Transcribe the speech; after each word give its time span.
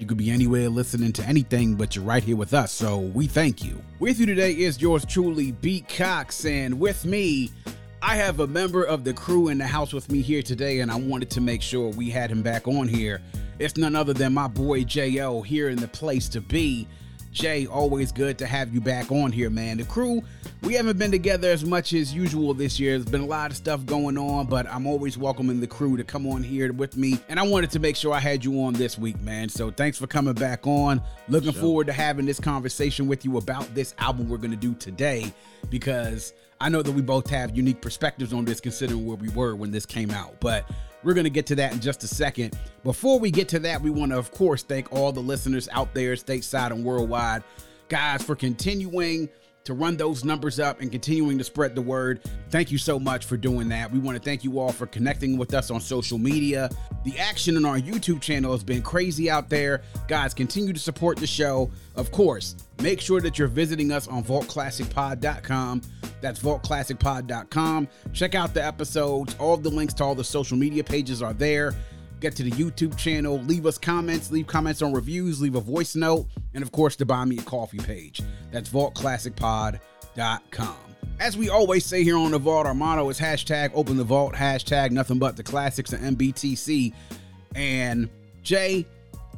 You 0.00 0.06
could 0.06 0.16
be 0.16 0.30
anywhere 0.30 0.70
listening 0.70 1.12
to 1.12 1.24
anything, 1.24 1.74
but 1.74 1.94
you're 1.94 2.04
right 2.06 2.22
here 2.24 2.34
with 2.34 2.54
us, 2.54 2.72
so 2.72 3.00
we 3.00 3.26
thank 3.26 3.62
you. 3.62 3.82
With 3.98 4.18
you 4.18 4.24
today 4.24 4.52
is 4.52 4.80
yours 4.80 5.04
truly, 5.04 5.52
B. 5.52 5.84
Cox, 5.86 6.46
and 6.46 6.80
with 6.80 7.04
me, 7.04 7.50
I 8.00 8.16
have 8.16 8.40
a 8.40 8.46
member 8.46 8.82
of 8.82 9.04
the 9.04 9.12
crew 9.12 9.48
in 9.48 9.58
the 9.58 9.66
house 9.66 9.92
with 9.92 10.10
me 10.10 10.22
here 10.22 10.40
today, 10.40 10.80
and 10.80 10.90
I 10.90 10.96
wanted 10.96 11.28
to 11.32 11.42
make 11.42 11.60
sure 11.60 11.90
we 11.90 12.08
had 12.08 12.30
him 12.30 12.40
back 12.40 12.66
on 12.66 12.88
here. 12.88 13.20
It's 13.58 13.76
none 13.76 13.94
other 13.94 14.14
than 14.14 14.32
my 14.32 14.48
boy 14.48 14.84
J.O. 14.84 15.42
here 15.42 15.68
in 15.68 15.76
the 15.76 15.88
place 15.88 16.30
to 16.30 16.40
be. 16.40 16.88
Jay, 17.32 17.66
always 17.66 18.10
good 18.10 18.38
to 18.38 18.46
have 18.46 18.74
you 18.74 18.80
back 18.80 19.12
on 19.12 19.30
here, 19.30 19.50
man. 19.50 19.76
The 19.76 19.84
crew, 19.84 20.20
we 20.62 20.74
haven't 20.74 20.98
been 20.98 21.12
together 21.12 21.48
as 21.48 21.64
much 21.64 21.92
as 21.92 22.12
usual 22.12 22.54
this 22.54 22.80
year. 22.80 22.98
There's 22.98 23.10
been 23.10 23.20
a 23.20 23.26
lot 23.26 23.52
of 23.52 23.56
stuff 23.56 23.86
going 23.86 24.18
on, 24.18 24.46
but 24.46 24.66
I'm 24.66 24.84
always 24.84 25.16
welcoming 25.16 25.60
the 25.60 25.66
crew 25.68 25.96
to 25.96 26.02
come 26.02 26.26
on 26.26 26.42
here 26.42 26.72
with 26.72 26.96
me. 26.96 27.20
And 27.28 27.38
I 27.38 27.44
wanted 27.44 27.70
to 27.70 27.78
make 27.78 27.94
sure 27.94 28.12
I 28.12 28.18
had 28.18 28.44
you 28.44 28.60
on 28.64 28.72
this 28.72 28.98
week, 28.98 29.20
man. 29.20 29.48
So 29.48 29.70
thanks 29.70 29.96
for 29.96 30.08
coming 30.08 30.34
back 30.34 30.66
on. 30.66 31.00
Looking 31.28 31.52
sure. 31.52 31.62
forward 31.62 31.86
to 31.86 31.92
having 31.92 32.26
this 32.26 32.40
conversation 32.40 33.06
with 33.06 33.24
you 33.24 33.38
about 33.38 33.72
this 33.76 33.94
album 33.98 34.28
we're 34.28 34.38
going 34.38 34.50
to 34.50 34.56
do 34.56 34.74
today 34.74 35.32
because 35.70 36.32
I 36.60 36.68
know 36.68 36.82
that 36.82 36.92
we 36.92 37.00
both 37.00 37.30
have 37.30 37.56
unique 37.56 37.80
perspectives 37.80 38.32
on 38.32 38.44
this 38.44 38.60
considering 38.60 39.06
where 39.06 39.16
we 39.16 39.28
were 39.30 39.54
when 39.54 39.70
this 39.70 39.86
came 39.86 40.10
out. 40.10 40.40
But 40.40 40.68
we're 41.02 41.14
going 41.14 41.24
to 41.24 41.30
get 41.30 41.46
to 41.46 41.54
that 41.56 41.72
in 41.72 41.80
just 41.80 42.02
a 42.04 42.08
second. 42.08 42.58
Before 42.84 43.18
we 43.18 43.30
get 43.30 43.48
to 43.50 43.58
that, 43.60 43.80
we 43.80 43.90
want 43.90 44.12
to, 44.12 44.18
of 44.18 44.30
course, 44.32 44.62
thank 44.62 44.92
all 44.92 45.12
the 45.12 45.20
listeners 45.20 45.68
out 45.72 45.92
there, 45.94 46.14
stateside 46.14 46.70
and 46.72 46.84
worldwide, 46.84 47.42
guys, 47.88 48.22
for 48.22 48.36
continuing 48.36 49.28
to 49.64 49.74
run 49.74 49.96
those 49.96 50.24
numbers 50.24 50.58
up 50.58 50.80
and 50.80 50.90
continuing 50.90 51.38
to 51.38 51.44
spread 51.44 51.74
the 51.74 51.82
word. 51.82 52.22
Thank 52.50 52.70
you 52.70 52.78
so 52.78 52.98
much 52.98 53.24
for 53.26 53.36
doing 53.36 53.68
that. 53.68 53.92
We 53.92 53.98
want 53.98 54.16
to 54.16 54.22
thank 54.22 54.44
you 54.44 54.58
all 54.58 54.72
for 54.72 54.86
connecting 54.86 55.36
with 55.36 55.54
us 55.54 55.70
on 55.70 55.80
social 55.80 56.18
media. 56.18 56.70
The 57.04 57.18
action 57.18 57.56
on 57.56 57.64
our 57.64 57.78
YouTube 57.78 58.20
channel 58.20 58.52
has 58.52 58.64
been 58.64 58.82
crazy 58.82 59.30
out 59.30 59.48
there. 59.48 59.82
Guys, 60.08 60.34
continue 60.34 60.72
to 60.72 60.80
support 60.80 61.18
the 61.18 61.26
show. 61.26 61.70
Of 61.94 62.10
course, 62.10 62.56
make 62.82 63.00
sure 63.00 63.20
that 63.20 63.38
you're 63.38 63.48
visiting 63.48 63.92
us 63.92 64.08
on 64.08 64.24
vaultclassicpod.com. 64.24 65.82
That's 66.20 66.40
vaultclassicpod.com. 66.40 67.88
Check 68.12 68.34
out 68.34 68.54
the 68.54 68.64
episodes. 68.64 69.36
All 69.38 69.56
the 69.56 69.70
links 69.70 69.94
to 69.94 70.04
all 70.04 70.14
the 70.14 70.24
social 70.24 70.56
media 70.56 70.84
pages 70.84 71.22
are 71.22 71.32
there 71.32 71.74
get 72.20 72.36
to 72.36 72.42
the 72.42 72.50
YouTube 72.50 72.96
channel, 72.96 73.38
leave 73.40 73.66
us 73.66 73.78
comments, 73.78 74.30
leave 74.30 74.46
comments 74.46 74.82
on 74.82 74.92
reviews, 74.92 75.40
leave 75.40 75.54
a 75.54 75.60
voice 75.60 75.96
note, 75.96 76.26
and 76.54 76.62
of 76.62 76.70
course, 76.70 76.96
the 76.96 77.06
Buy 77.06 77.24
Me 77.24 77.38
a 77.38 77.42
Coffee 77.42 77.78
page. 77.78 78.20
That's 78.52 78.68
vaultclassicpod.com. 78.68 80.76
As 81.18 81.36
we 81.36 81.50
always 81.50 81.84
say 81.84 82.02
here 82.02 82.16
on 82.16 82.30
the 82.30 82.38
Vault, 82.38 82.66
our 82.66 82.74
motto 82.74 83.08
is 83.10 83.18
hashtag 83.18 83.70
open 83.74 83.96
the 83.96 84.04
vault, 84.04 84.34
hashtag 84.34 84.90
nothing 84.90 85.18
but 85.18 85.36
the 85.36 85.42
classics 85.42 85.92
and 85.92 86.16
MBTC. 86.16 86.94
And 87.54 88.08
Jay, 88.42 88.86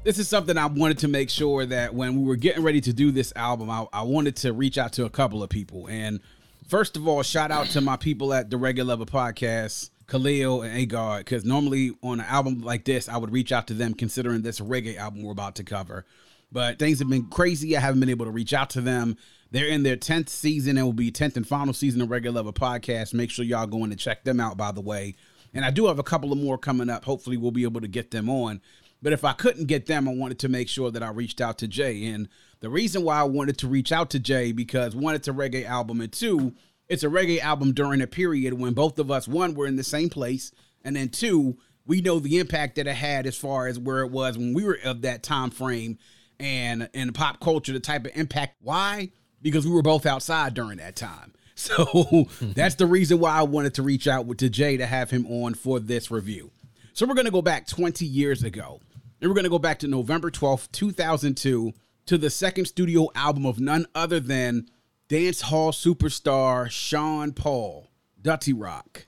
this 0.04 0.18
is 0.18 0.28
something 0.28 0.56
I 0.56 0.66
wanted 0.66 0.98
to 0.98 1.08
make 1.08 1.30
sure 1.30 1.66
that 1.66 1.94
when 1.94 2.20
we 2.20 2.26
were 2.26 2.36
getting 2.36 2.62
ready 2.62 2.80
to 2.82 2.92
do 2.92 3.10
this 3.10 3.32
album, 3.34 3.70
I, 3.70 3.86
I 3.92 4.02
wanted 4.02 4.36
to 4.36 4.52
reach 4.52 4.78
out 4.78 4.92
to 4.94 5.06
a 5.06 5.10
couple 5.10 5.42
of 5.42 5.50
people. 5.50 5.88
And 5.88 6.20
first 6.68 6.96
of 6.96 7.08
all, 7.08 7.22
shout 7.22 7.50
out 7.50 7.66
to 7.68 7.80
my 7.80 7.96
people 7.96 8.32
at 8.32 8.50
the 8.50 8.56
Regular 8.56 8.88
Level 8.88 9.06
Podcast 9.06 9.90
Khalil 10.12 10.60
and 10.60 10.76
Agard 10.76 11.20
because 11.20 11.42
normally 11.42 11.92
on 12.02 12.20
an 12.20 12.26
album 12.26 12.60
like 12.60 12.84
this, 12.84 13.08
I 13.08 13.16
would 13.16 13.32
reach 13.32 13.50
out 13.50 13.66
to 13.68 13.74
them 13.74 13.94
considering 13.94 14.42
this 14.42 14.60
reggae 14.60 14.98
album 14.98 15.22
we're 15.22 15.32
about 15.32 15.56
to 15.56 15.64
cover. 15.64 16.04
But 16.52 16.78
things 16.78 16.98
have 16.98 17.08
been 17.08 17.28
crazy. 17.28 17.74
I 17.78 17.80
haven't 17.80 18.00
been 18.00 18.10
able 18.10 18.26
to 18.26 18.30
reach 18.30 18.52
out 18.52 18.68
to 18.70 18.82
them. 18.82 19.16
They're 19.52 19.68
in 19.68 19.84
their 19.84 19.96
10th 19.96 20.28
season 20.28 20.76
and 20.76 20.86
will 20.86 20.92
be 20.92 21.10
10th 21.10 21.38
and 21.38 21.48
final 21.48 21.72
season 21.72 22.02
of 22.02 22.10
Regular 22.10 22.34
Level 22.36 22.52
Podcast. 22.52 23.14
Make 23.14 23.30
sure 23.30 23.42
y'all 23.42 23.66
go 23.66 23.84
in 23.84 23.90
and 23.90 23.98
check 23.98 24.22
them 24.24 24.38
out, 24.38 24.58
by 24.58 24.70
the 24.70 24.82
way. 24.82 25.14
And 25.54 25.64
I 25.64 25.70
do 25.70 25.86
have 25.86 25.98
a 25.98 26.02
couple 26.02 26.30
of 26.30 26.36
more 26.36 26.58
coming 26.58 26.90
up. 26.90 27.06
Hopefully, 27.06 27.38
we'll 27.38 27.50
be 27.50 27.64
able 27.64 27.80
to 27.80 27.88
get 27.88 28.10
them 28.10 28.28
on. 28.28 28.60
But 29.00 29.14
if 29.14 29.24
I 29.24 29.32
couldn't 29.32 29.64
get 29.64 29.86
them, 29.86 30.06
I 30.06 30.14
wanted 30.14 30.38
to 30.40 30.48
make 30.50 30.68
sure 30.68 30.90
that 30.90 31.02
I 31.02 31.08
reached 31.08 31.40
out 31.40 31.56
to 31.58 31.68
Jay. 31.68 32.04
And 32.04 32.28
the 32.60 32.68
reason 32.68 33.02
why 33.02 33.18
I 33.18 33.24
wanted 33.24 33.56
to 33.58 33.66
reach 33.66 33.92
out 33.92 34.10
to 34.10 34.20
Jay 34.20 34.52
because 34.52 34.94
one, 34.94 35.14
it's 35.14 35.28
a 35.28 35.32
reggae 35.32 35.66
album, 35.66 36.02
and 36.02 36.12
two, 36.12 36.54
it's 36.88 37.02
a 37.02 37.08
reggae 37.08 37.40
album 37.40 37.72
during 37.72 38.00
a 38.00 38.06
period 38.06 38.54
when 38.54 38.74
both 38.74 38.98
of 38.98 39.10
us, 39.10 39.26
one, 39.26 39.54
were 39.54 39.66
in 39.66 39.76
the 39.76 39.84
same 39.84 40.10
place, 40.10 40.52
and 40.84 40.96
then 40.96 41.08
two, 41.08 41.56
we 41.86 42.00
know 42.00 42.18
the 42.18 42.38
impact 42.38 42.76
that 42.76 42.86
it 42.86 42.94
had 42.94 43.26
as 43.26 43.36
far 43.36 43.66
as 43.66 43.78
where 43.78 44.00
it 44.00 44.10
was 44.10 44.38
when 44.38 44.54
we 44.54 44.64
were 44.64 44.78
of 44.84 45.02
that 45.02 45.22
time 45.22 45.50
frame 45.50 45.98
and 46.38 46.88
in 46.92 47.12
pop 47.12 47.40
culture, 47.40 47.72
the 47.72 47.80
type 47.80 48.04
of 48.04 48.12
impact. 48.14 48.56
Why? 48.60 49.10
Because 49.40 49.64
we 49.64 49.72
were 49.72 49.82
both 49.82 50.06
outside 50.06 50.54
during 50.54 50.78
that 50.78 50.96
time. 50.96 51.32
So 51.54 52.28
that's 52.40 52.76
the 52.76 52.86
reason 52.86 53.20
why 53.20 53.32
I 53.32 53.42
wanted 53.42 53.74
to 53.74 53.82
reach 53.82 54.08
out 54.08 54.24
with 54.24 54.38
to 54.38 54.48
Jay 54.48 54.78
to 54.78 54.86
have 54.86 55.10
him 55.10 55.26
on 55.26 55.52
for 55.52 55.78
this 55.78 56.10
review. 56.10 56.50
So 56.94 57.06
we're 57.06 57.14
gonna 57.14 57.30
go 57.30 57.42
back 57.42 57.66
20 57.66 58.04
years 58.06 58.42
ago. 58.42 58.80
And 59.20 59.30
we're 59.30 59.36
gonna 59.36 59.50
go 59.50 59.58
back 59.58 59.78
to 59.80 59.86
November 59.86 60.30
12th, 60.30 60.72
2002, 60.72 61.72
to 62.06 62.18
the 62.18 62.30
second 62.30 62.64
studio 62.64 63.08
album 63.14 63.44
of 63.46 63.60
none 63.60 63.86
other 63.94 64.18
than 64.18 64.66
dance 65.12 65.42
hall 65.42 65.72
superstar 65.72 66.70
Sean 66.70 67.32
Paul, 67.32 67.90
Dutty 68.22 68.54
Rock, 68.54 69.04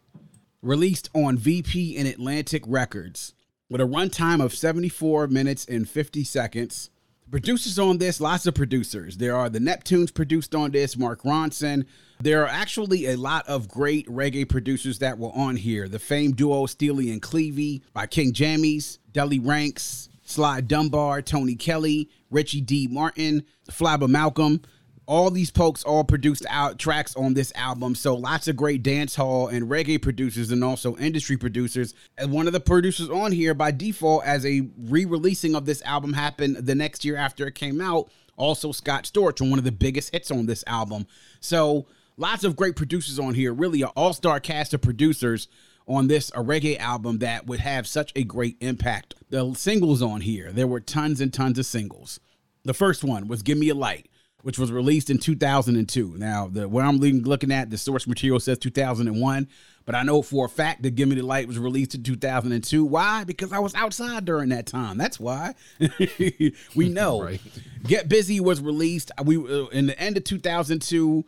released 0.61 1.09
on 1.15 1.39
VP 1.39 1.97
and 1.97 2.07
Atlantic 2.07 2.63
Records 2.67 3.33
with 3.71 3.81
a 3.81 3.85
runtime 3.85 4.45
of 4.45 4.53
74 4.53 5.29
minutes 5.29 5.65
and 5.65 5.89
50 5.89 6.23
seconds. 6.25 6.91
Producers 7.31 7.79
on 7.79 7.97
this, 7.97 8.21
lots 8.21 8.47
of 8.47 8.55
producers. 8.55 9.17
There 9.17 9.35
are 9.35 9.49
the 9.49 9.61
Neptunes 9.61 10.13
produced 10.13 10.55
on 10.55 10.73
this, 10.73 10.99
Mark 10.99 11.23
Ronson. 11.23 11.87
There 12.21 12.43
are 12.43 12.49
actually 12.49 13.07
a 13.07 13.17
lot 13.17 13.49
of 13.49 13.67
great 13.67 14.07
reggae 14.07 14.47
producers 14.47 14.99
that 14.99 15.19
were 15.19 15.33
on 15.35 15.57
here. 15.57 15.89
The 15.89 15.99
famed 15.99 16.37
duo 16.37 16.67
Steely 16.67 17.13
and 17.13 17.23
Clevie 17.23 17.81
by 17.95 18.07
King 18.07 18.35
Jammys, 18.35 18.99
Delly 19.11 19.41
Ranks, 19.43 20.11
Sly 20.23 20.61
Dunbar, 20.61 21.23
Tony 21.23 21.55
Kelly, 21.55 22.11
Richie 22.31 22.61
D. 22.61 22.89
Martin, 22.91 23.45
Flabba 23.71 24.07
Malcolm 24.07 24.61
all 25.07 25.31
these 25.31 25.51
folks 25.51 25.85
all 25.85 26.05
produced 26.05 26.47
out 26.49 26.79
tracks 26.79 27.15
on 27.17 27.35
this 27.35 27.53
album. 27.55 27.95
So 27.95 28.15
lots 28.15 28.49
of 28.49 28.57
great 28.57 28.83
dance 28.83 29.15
hall 29.15 29.49
and 29.49 29.69
reggae 29.69 30.01
producers 30.01 30.51
and 30.51 30.65
also 30.65 30.97
industry 30.97 31.37
producers. 31.37 31.95
And 32.17 32.33
one 32.33 32.47
of 32.47 32.53
the 32.53 32.61
producers 32.61 33.11
on 33.11 33.33
here 33.33 33.55
by 33.55 33.71
default 33.71 34.25
as 34.25 34.47
a 34.47 34.69
re-releasing 34.79 35.55
of 35.55 35.67
this 35.67 35.83
album 35.83 36.15
happened 36.15 36.57
the 36.57 36.75
next 36.75 37.05
year 37.05 37.17
after 37.17 37.47
it 37.47 37.55
came 37.55 37.81
out. 37.81 38.11
Also 38.37 38.73
Scott 38.73 39.05
Storch, 39.05 39.41
one 39.41 39.59
of 39.59 39.65
the 39.65 39.73
biggest 39.73 40.13
hits 40.13 40.31
on 40.31 40.47
this 40.47 40.65
album. 40.67 41.07
So 41.41 41.87
lots 42.17 42.45
of 42.45 42.57
great 42.57 42.77
producers 42.77 43.19
on 43.19 43.35
here. 43.35 43.53
Really 43.53 43.83
an 43.83 43.91
all-star 43.95 44.41
cast 44.41 44.75
of 44.75 44.81
producers 44.81 45.49
on 45.87 46.09
this 46.09 46.31
a 46.31 46.43
reggae 46.43 46.79
album 46.79 47.19
that 47.19 47.47
would 47.47 47.61
have 47.61 47.87
such 47.87 48.11
a 48.17 48.25
great 48.25 48.57
impact. 48.61 49.15
The 49.29 49.53
singles 49.55 50.01
on 50.01 50.23
here, 50.23 50.51
there 50.51 50.67
were 50.67 50.81
tons 50.81 51.21
and 51.21 51.33
tons 51.33 51.59
of 51.59 51.67
singles. 51.67 52.21
The 52.65 52.73
first 52.73 53.05
one 53.05 53.29
was 53.29 53.43
Give 53.43 53.59
Me 53.59 53.69
a 53.69 53.75
Light 53.75 54.09
which 54.45 54.59
was 54.59 54.71
released 54.71 55.09
in 55.09 55.17
2002. 55.17 56.17
Now, 56.19 56.49
the 56.49 56.69
where 56.69 56.85
I'm 56.85 56.99
looking 56.99 57.51
at, 57.51 57.71
the 57.71 57.79
source 57.79 58.07
material 58.07 58.39
says 58.39 58.59
2001, 58.59 59.49
but 59.87 59.95
I 59.95 60.03
know 60.03 60.21
for 60.21 60.45
a 60.45 60.49
fact 60.51 60.83
that 60.83 60.95
"Give 60.95 61.09
Me 61.09 61.17
the 61.17 61.23
Light" 61.23 61.49
was 61.49 61.59
released 61.59 61.95
in 61.95 62.03
2002. 62.03 62.85
Why? 62.85 63.25
Because 63.25 63.53
I 63.55 63.59
was 63.59 63.75
outside 63.75 64.27
during 64.27 64.51
that 64.51 64.67
time. 64.67 64.99
That's 64.99 65.19
why. 65.19 65.55
we 66.77 66.91
know. 66.91 67.23
right. 67.23 67.41
"Get 67.85 68.11
Busy" 68.11 68.39
was 68.39 68.61
released. 68.61 69.11
We 69.25 69.39
uh, 69.39 69.69
in 69.69 69.87
the 69.87 69.99
end 69.99 70.19
of 70.19 70.25
2002, 70.25 71.25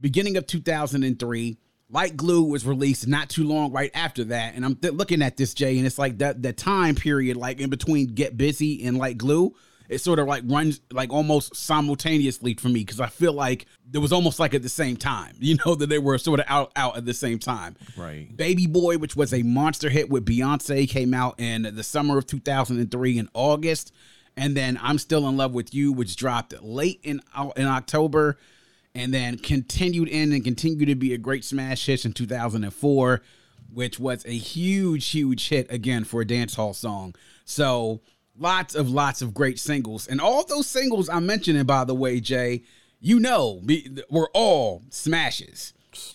beginning 0.00 0.36
of 0.36 0.46
2003. 0.46 1.58
Like 1.90 2.16
Glue 2.16 2.42
was 2.42 2.66
released 2.66 3.08
not 3.08 3.30
too 3.30 3.44
long 3.44 3.72
right 3.72 3.90
after 3.94 4.24
that, 4.24 4.54
and 4.54 4.62
I'm 4.62 4.74
th- 4.74 4.92
looking 4.92 5.22
at 5.22 5.38
this 5.38 5.54
Jay, 5.54 5.78
and 5.78 5.86
it's 5.86 5.98
like 5.98 6.18
that 6.18 6.42
the 6.42 6.52
time 6.52 6.96
period, 6.96 7.38
like 7.38 7.60
in 7.60 7.70
between 7.70 8.08
Get 8.08 8.36
Busy 8.36 8.84
and 8.84 8.98
Like 8.98 9.16
Glue 9.16 9.54
it 9.88 9.98
sort 9.98 10.18
of 10.18 10.26
like 10.26 10.42
runs 10.46 10.80
like 10.92 11.12
almost 11.12 11.56
simultaneously 11.56 12.54
for 12.54 12.68
me 12.68 12.80
because 12.80 13.00
I 13.00 13.06
feel 13.06 13.32
like 13.32 13.66
it 13.92 13.98
was 13.98 14.12
almost 14.12 14.38
like 14.38 14.52
at 14.54 14.62
the 14.62 14.68
same 14.68 14.96
time, 14.96 15.34
you 15.40 15.56
know, 15.64 15.74
that 15.74 15.88
they 15.88 15.98
were 15.98 16.18
sort 16.18 16.40
of 16.40 16.46
out 16.48 16.72
out 16.76 16.96
at 16.96 17.06
the 17.06 17.14
same 17.14 17.38
time. 17.38 17.76
Right. 17.96 18.34
Baby 18.36 18.66
Boy, 18.66 18.98
which 18.98 19.16
was 19.16 19.32
a 19.32 19.42
monster 19.42 19.88
hit 19.88 20.10
with 20.10 20.26
Beyonce, 20.26 20.88
came 20.88 21.14
out 21.14 21.40
in 21.40 21.62
the 21.62 21.82
summer 21.82 22.18
of 22.18 22.26
2003 22.26 23.18
in 23.18 23.28
August, 23.34 23.92
and 24.36 24.56
then 24.56 24.78
I'm 24.82 24.98
Still 24.98 25.26
in 25.28 25.36
Love 25.36 25.52
with 25.52 25.74
You, 25.74 25.92
which 25.92 26.16
dropped 26.16 26.60
late 26.62 27.00
in 27.02 27.20
in 27.56 27.66
October, 27.66 28.38
and 28.94 29.12
then 29.12 29.38
continued 29.38 30.08
in 30.08 30.32
and 30.32 30.44
continued 30.44 30.86
to 30.86 30.94
be 30.94 31.14
a 31.14 31.18
great 31.18 31.44
smash 31.44 31.86
hit 31.86 32.04
in 32.04 32.12
2004, 32.12 33.22
which 33.72 33.98
was 33.98 34.24
a 34.26 34.36
huge 34.36 35.08
huge 35.08 35.48
hit 35.48 35.72
again 35.72 36.04
for 36.04 36.20
a 36.20 36.26
dance 36.26 36.56
hall 36.56 36.74
song. 36.74 37.14
So 37.46 38.02
lots 38.38 38.74
of 38.74 38.90
lots 38.90 39.22
of 39.22 39.34
great 39.34 39.58
singles, 39.58 40.06
and 40.06 40.20
all 40.20 40.44
those 40.44 40.66
singles 40.66 41.08
I'm 41.08 41.26
mentioning, 41.26 41.64
by 41.64 41.84
the 41.84 41.94
way, 41.94 42.20
Jay, 42.20 42.62
you 43.00 43.20
know, 43.20 43.62
were 44.10 44.30
all 44.34 44.82
smashes. 44.90 45.72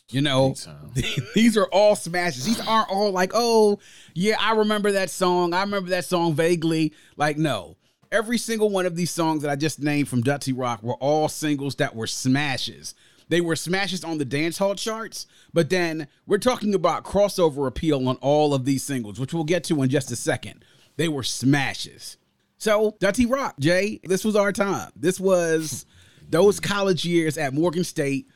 You 0.09 0.21
know, 0.21 0.55
these 1.35 1.57
are 1.57 1.65
all 1.65 1.95
smashes. 1.95 2.45
These 2.45 2.65
aren't 2.65 2.89
all 2.89 3.11
like, 3.11 3.31
oh, 3.33 3.79
yeah, 4.13 4.37
I 4.39 4.53
remember 4.53 4.91
that 4.93 5.09
song. 5.09 5.53
I 5.53 5.61
remember 5.61 5.89
that 5.89 6.05
song 6.05 6.33
vaguely. 6.33 6.93
Like, 7.17 7.37
no. 7.37 7.77
Every 8.11 8.37
single 8.37 8.69
one 8.69 8.85
of 8.85 8.95
these 8.95 9.09
songs 9.09 9.41
that 9.41 9.49
I 9.49 9.55
just 9.55 9.81
named 9.81 10.07
from 10.07 10.21
Dutty 10.21 10.53
Rock 10.53 10.83
were 10.83 10.93
all 10.95 11.27
singles 11.27 11.75
that 11.75 11.95
were 11.95 12.05
smashes. 12.05 12.93
They 13.29 13.41
were 13.41 13.55
smashes 13.55 14.03
on 14.03 14.19
the 14.19 14.25
dance 14.25 14.59
hall 14.59 14.75
charts, 14.75 15.25
but 15.53 15.71
then 15.71 16.07
we're 16.27 16.37
talking 16.37 16.75
about 16.75 17.03
crossover 17.03 17.67
appeal 17.67 18.07
on 18.07 18.17
all 18.17 18.53
of 18.53 18.65
these 18.65 18.83
singles, 18.83 19.19
which 19.19 19.33
we'll 19.33 19.43
get 19.43 19.63
to 19.65 19.81
in 19.81 19.89
just 19.89 20.11
a 20.11 20.15
second. 20.15 20.63
They 20.95 21.07
were 21.07 21.23
smashes. 21.23 22.17
So, 22.57 22.95
Dutty 22.99 23.25
Rock, 23.25 23.55
Jay, 23.59 23.99
this 24.03 24.23
was 24.23 24.35
our 24.35 24.51
time. 24.51 24.91
This 24.95 25.19
was 25.19 25.85
those 26.29 26.59
college 26.59 27.03
years 27.03 27.37
at 27.37 27.53
Morgan 27.53 27.83
State 27.83 28.27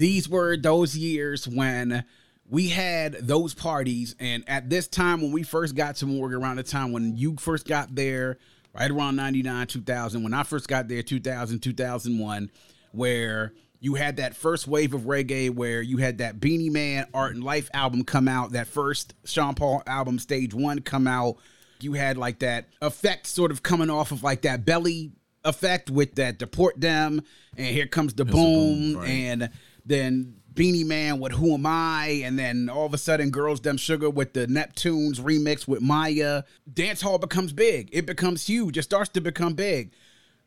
these 0.00 0.30
were 0.30 0.56
those 0.56 0.96
years 0.96 1.46
when 1.46 2.04
we 2.48 2.68
had 2.68 3.12
those 3.20 3.52
parties. 3.52 4.16
And 4.18 4.42
at 4.48 4.70
this 4.70 4.88
time, 4.88 5.20
when 5.20 5.30
we 5.30 5.42
first 5.42 5.74
got 5.74 5.96
to 5.96 6.06
Morgan, 6.06 6.42
around 6.42 6.56
the 6.56 6.62
time 6.62 6.92
when 6.92 7.18
you 7.18 7.36
first 7.36 7.68
got 7.68 7.94
there, 7.94 8.38
right 8.74 8.90
around 8.90 9.16
99, 9.16 9.66
2000, 9.66 10.22
when 10.22 10.32
I 10.32 10.42
first 10.42 10.68
got 10.68 10.88
there, 10.88 11.02
2000, 11.02 11.60
2001, 11.60 12.50
where 12.92 13.52
you 13.78 13.94
had 13.94 14.16
that 14.16 14.34
first 14.34 14.66
wave 14.66 14.94
of 14.94 15.02
reggae 15.02 15.54
where 15.54 15.82
you 15.82 15.98
had 15.98 16.16
that 16.18 16.40
Beenie 16.40 16.70
Man 16.70 17.04
Art 17.12 17.34
and 17.34 17.44
Life 17.44 17.68
album 17.74 18.02
come 18.02 18.26
out, 18.26 18.52
that 18.52 18.68
first 18.68 19.12
Sean 19.26 19.54
Paul 19.54 19.82
album, 19.86 20.18
Stage 20.18 20.54
One, 20.54 20.80
come 20.80 21.06
out. 21.06 21.36
You 21.82 21.94
had 21.94 22.16
like 22.16 22.40
that 22.40 22.68
effect 22.80 23.26
sort 23.26 23.50
of 23.50 23.62
coming 23.62 23.90
off 23.90 24.12
of 24.12 24.22
like 24.22 24.42
that 24.42 24.64
belly 24.64 25.12
effect 25.44 25.90
with 25.90 26.16
that 26.16 26.38
Deport 26.38 26.80
Them, 26.80 27.22
and 27.56 27.66
here 27.66 27.86
comes 27.86 28.14
the 28.14 28.24
boom, 28.24 28.92
boom 28.92 28.96
right. 28.96 29.08
and 29.08 29.50
then 29.84 30.36
Beenie 30.52 30.84
Man 30.84 31.20
with 31.20 31.32
Who 31.32 31.54
Am 31.54 31.64
I, 31.66 32.22
and 32.24 32.38
then 32.38 32.68
all 32.68 32.86
of 32.86 32.94
a 32.94 32.98
sudden 32.98 33.30
Girls 33.30 33.60
Dem 33.60 33.76
Sugar 33.76 34.10
with 34.10 34.32
the 34.32 34.46
Neptunes 34.46 35.20
remix 35.20 35.66
with 35.66 35.80
Mya. 35.80 36.44
Dance 36.72 37.00
hall 37.00 37.18
becomes 37.18 37.52
big. 37.52 37.88
It 37.92 38.06
becomes 38.06 38.46
huge. 38.46 38.76
It 38.76 38.82
starts 38.82 39.10
to 39.10 39.20
become 39.20 39.54
big. 39.54 39.92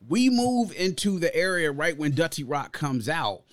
We 0.07 0.29
move 0.29 0.73
into 0.75 1.19
the 1.19 1.33
area 1.33 1.71
right 1.71 1.97
when 1.97 2.11
Dutty 2.11 2.43
Rock 2.43 2.73
comes 2.73 3.07
out, 3.07 3.43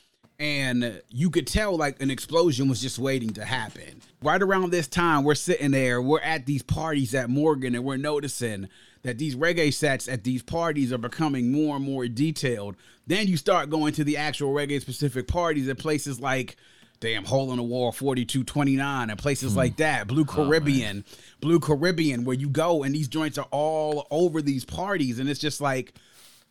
and 0.40 1.02
you 1.10 1.28
could 1.28 1.46
tell 1.46 1.76
like 1.76 2.00
an 2.00 2.10
explosion 2.10 2.66
was 2.66 2.80
just 2.80 2.98
waiting 2.98 3.34
to 3.34 3.44
happen. 3.44 4.00
Right 4.22 4.40
around 4.40 4.70
this 4.70 4.88
time, 4.88 5.22
we're 5.22 5.34
sitting 5.34 5.70
there, 5.70 6.00
we're 6.00 6.20
at 6.20 6.46
these 6.46 6.62
parties 6.62 7.14
at 7.14 7.28
Morgan, 7.28 7.74
and 7.74 7.84
we're 7.84 7.98
noticing 7.98 8.70
that 9.02 9.18
these 9.18 9.36
reggae 9.36 9.72
sets 9.72 10.08
at 10.08 10.24
these 10.24 10.42
parties 10.42 10.94
are 10.94 10.98
becoming 10.98 11.52
more 11.52 11.76
and 11.76 11.84
more 11.84 12.08
detailed. 12.08 12.76
Then 13.06 13.28
you 13.28 13.36
start 13.36 13.68
going 13.68 13.92
to 13.94 14.04
the 14.04 14.16
actual 14.16 14.52
reggae 14.54 14.80
specific 14.80 15.28
parties 15.28 15.68
at 15.68 15.78
places 15.78 16.20
like 16.20 16.56
damn 17.00 17.24
hole 17.24 17.50
in 17.50 17.56
the 17.56 17.62
wall 17.62 17.92
4229 17.92 19.08
and 19.08 19.18
places 19.18 19.52
hmm. 19.52 19.58
like 19.58 19.76
that 19.76 20.06
blue 20.06 20.22
oh, 20.22 20.24
caribbean 20.26 21.02
oh, 21.06 21.14
blue 21.40 21.58
caribbean 21.58 22.26
where 22.26 22.36
you 22.36 22.50
go 22.50 22.82
and 22.82 22.94
these 22.94 23.08
joints 23.08 23.38
are 23.38 23.48
all 23.50 24.06
over 24.10 24.42
these 24.42 24.66
parties 24.66 25.18
and 25.18 25.26
it's 25.26 25.40
just 25.40 25.62
like 25.62 25.94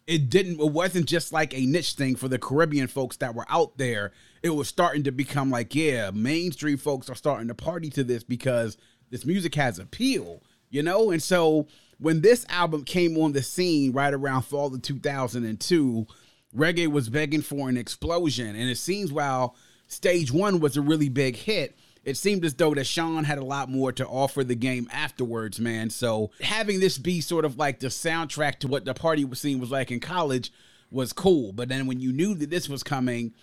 it 0.10 0.30
didn't 0.30 0.60
it 0.60 0.72
wasn't 0.72 1.06
just 1.06 1.32
like 1.32 1.54
a 1.54 1.66
niche 1.66 1.94
thing 1.94 2.16
for 2.16 2.28
the 2.28 2.40
caribbean 2.40 2.88
folks 2.88 3.18
that 3.18 3.36
were 3.36 3.46
out 3.50 3.78
there 3.78 4.12
it 4.42 4.50
was 4.50 4.68
starting 4.68 5.04
to 5.04 5.12
become 5.12 5.50
like 5.50 5.76
yeah 5.76 6.12
mainstream 6.14 6.78
folks 6.78 7.10
are 7.10 7.16
starting 7.16 7.48
to 7.48 7.56
party 7.56 7.90
to 7.90 8.04
this 8.04 8.24
because 8.24 8.78
this 9.10 9.26
music 9.26 9.54
has 9.56 9.80
appeal 9.80 10.42
you 10.70 10.82
know 10.82 11.12
and 11.12 11.22
so 11.22 11.68
when 12.00 12.22
this 12.22 12.46
album 12.50 12.84
came 12.84 13.18
on 13.18 13.34
the 13.34 13.44
scene 13.44 13.92
right 13.92 14.14
around 14.14 14.44
fall 14.44 14.74
of 14.74 14.82
2002, 14.82 16.08
reggae 16.56 16.88
was 16.88 17.10
begging 17.10 17.42
for 17.42 17.70
an 17.70 17.78
explosion. 17.78 18.56
And 18.56 18.70
it 18.70 18.78
seems 18.78 19.12
while 19.12 19.56
stage 19.88 20.32
one 20.32 20.60
was 20.60 20.78
a 20.78 20.82
really 20.82 21.10
big 21.10 21.36
hit, 21.36 21.78
it 22.10 22.18
seemed 22.18 22.44
as 22.44 22.56
though 22.56 22.74
that 22.74 22.86
Sean 22.86 23.24
had 23.24 23.38
a 23.38 23.46
lot 23.46 23.70
more 23.70 23.92
to 23.94 24.06
offer 24.06 24.44
the 24.44 24.56
game 24.56 24.90
afterwards, 24.92 25.60
man. 25.60 25.90
So 25.90 26.32
having 26.42 26.80
this 26.80 26.98
be 26.98 27.22
sort 27.22 27.46
of 27.46 27.58
like 27.58 27.80
the 27.80 27.88
soundtrack 27.88 28.60
to 28.60 28.68
what 28.68 28.84
the 28.84 28.94
party 28.94 29.28
scene 29.36 29.60
was 29.60 29.72
like 29.72 29.92
in 29.92 30.00
college 30.00 30.52
was 30.92 31.14
cool. 31.14 31.54
But 31.54 31.70
then 31.70 31.86
when 31.86 32.00
you 32.00 32.12
knew 32.12 32.34
that 32.36 32.50
this 32.50 32.68
was 32.68 32.82
coming, 32.82 33.34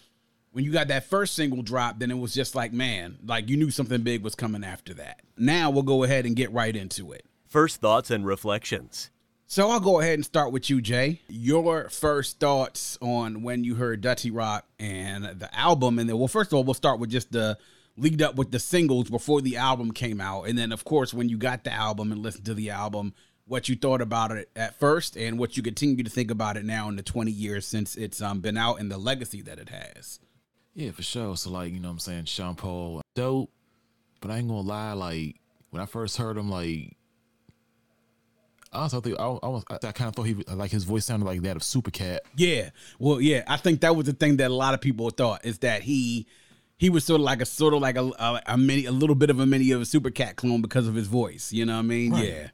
when 0.51 0.65
you 0.65 0.73
got 0.73 0.89
that 0.89 1.09
first 1.09 1.35
single 1.35 1.63
drop, 1.63 1.99
then 2.01 2.11
it 2.11 2.19
was 2.19 2.35
just 2.35 2.55
like, 2.55 2.73
man, 2.73 3.19
like 3.25 3.49
you 3.49 3.57
knew 3.57 3.71
something 3.71 4.03
big 4.03 4.23
was 4.23 4.35
coming 4.35 4.65
after 4.65 4.95
that. 4.95 5.21
Now 5.39 5.71
we'll 5.71 5.83
go 5.83 6.03
ahead 6.03 6.27
and 6.27 6.35
get 6.35 6.53
right 6.53 6.75
into 6.75 7.13
it. 7.13 7.25
First 7.47 7.81
thoughts 7.81 8.11
and 8.11 8.27
reflections. 8.27 9.11
So 9.47 9.71
I'll 9.71 9.79
go 9.79 10.01
ahead 10.01 10.15
and 10.15 10.25
start 10.25 10.51
with 10.51 10.69
you, 10.69 10.81
Jay. 10.81 11.21
Your 11.29 11.89
first 11.89 12.41
thoughts 12.41 12.99
on 13.01 13.45
when 13.45 13.63
you 13.63 13.77
heard 13.77 14.01
Dutty 14.01 14.33
Rock 14.33 14.67
and 14.81 15.25
the 15.25 15.49
album, 15.57 16.01
and 16.01 16.09
then 16.09 16.19
well, 16.19 16.27
first 16.27 16.51
of 16.51 16.55
all, 16.57 16.65
we'll 16.65 16.75
start 16.75 16.99
with 16.99 17.11
just 17.11 17.31
the 17.31 17.57
lead 17.97 18.23
up 18.23 18.37
with 18.37 18.51
the 18.51 18.59
singles 18.59 19.09
before 19.11 19.41
the 19.41 19.57
album 19.57 19.93
came 19.93 20.21
out, 20.21 20.45
and 20.45 20.59
then 20.59 20.73
of 20.73 20.85
course 20.85 21.15
when 21.15 21.29
you 21.29 21.37
got 21.37 21.65
the 21.65 21.73
album 21.73 22.13
and 22.13 22.23
listened 22.23 22.45
to 22.47 22.55
the 22.55 22.71
album, 22.71 23.15
what 23.47 23.69
you 23.69 23.77
thought 23.77 24.01
about 24.01 24.33
it 24.33 24.51
at 24.57 24.79
first, 24.79 25.17
and 25.17 25.39
what 25.39 25.57
you 25.57 25.63
continue 25.63 26.03
to 26.03 26.11
think 26.11 26.31
about 26.31 26.57
it 26.57 26.65
now 26.65 26.89
in 26.89 26.97
the 26.97 27.03
twenty 27.03 27.31
years 27.31 27.67
since 27.67 27.97
it's 27.97 28.21
um 28.21 28.41
been 28.41 28.57
out, 28.57 28.81
and 28.81 28.91
the 28.91 28.99
legacy 28.99 29.43
that 29.43 29.59
it 29.59 29.69
has. 29.69 30.21
Yeah, 30.75 30.91
for 30.91 31.03
sure. 31.03 31.37
So 31.37 31.51
like 31.51 31.73
you 31.73 31.81
know, 31.81 31.89
what 31.89 31.93
I'm 31.93 31.99
saying 32.01 32.25
Sean 32.27 32.55
Paul, 32.55 33.03
dope, 33.15 33.51
but 34.21 34.31
I 34.31 34.39
ain't 34.39 34.49
gonna 34.49 34.61
lie, 34.61 34.93
like 34.93 35.41
when 35.71 35.83
I 35.83 35.87
first 35.87 36.17
heard 36.17 36.37
him, 36.37 36.51
like 36.51 36.97
honestly, 38.73 39.17
I, 39.19 39.25
I, 39.25 39.49
I, 39.49 39.61
I 39.75 39.93
kind 39.93 40.09
of 40.09 40.15
thought 40.15 40.25
he 40.25 40.35
like 40.35 40.71
his 40.71 40.85
voice 40.85 41.07
sounded 41.07 41.27
like 41.27 41.43
that 41.43 41.57
of 41.57 41.63
Supercat. 41.63 42.19
Yeah, 42.37 42.71
well, 42.99 43.21
yeah, 43.21 43.45
I 43.47 43.57
think 43.57 43.81
that 43.81 43.97
was 43.97 44.07
the 44.07 44.13
thing 44.13 44.37
that 44.37 44.51
a 44.51 44.55
lot 44.55 44.75
of 44.75 44.81
people 44.81 45.09
thought 45.11 45.45
is 45.45 45.59
that 45.61 45.83
he 45.83 46.27
he 46.77 46.91
was 46.91 47.05
sort 47.05 47.21
of 47.21 47.25
like 47.25 47.41
a 47.41 47.47
sort 47.47 47.75
of 47.75 47.81
like 47.81 47.97
a 47.97 48.05
a, 48.05 48.43
a 48.47 48.59
mini 48.59 48.87
a 48.87 48.93
little 48.93 49.17
bit 49.17 49.31
of 49.31 49.41
a 49.41 49.47
mini 49.47 49.71
of 49.73 49.81
a 49.81 49.85
super 49.87 50.11
cat 50.11 50.37
clone 50.37 50.63
because 50.63 50.87
of 50.87 50.95
his 50.95 51.07
voice. 51.07 51.53
You 51.53 51.67
know 51.67 51.75
what 51.75 51.81
I 51.81 51.83
mean? 51.83 52.13
Right. 52.13 52.25
Yeah. 52.25 52.49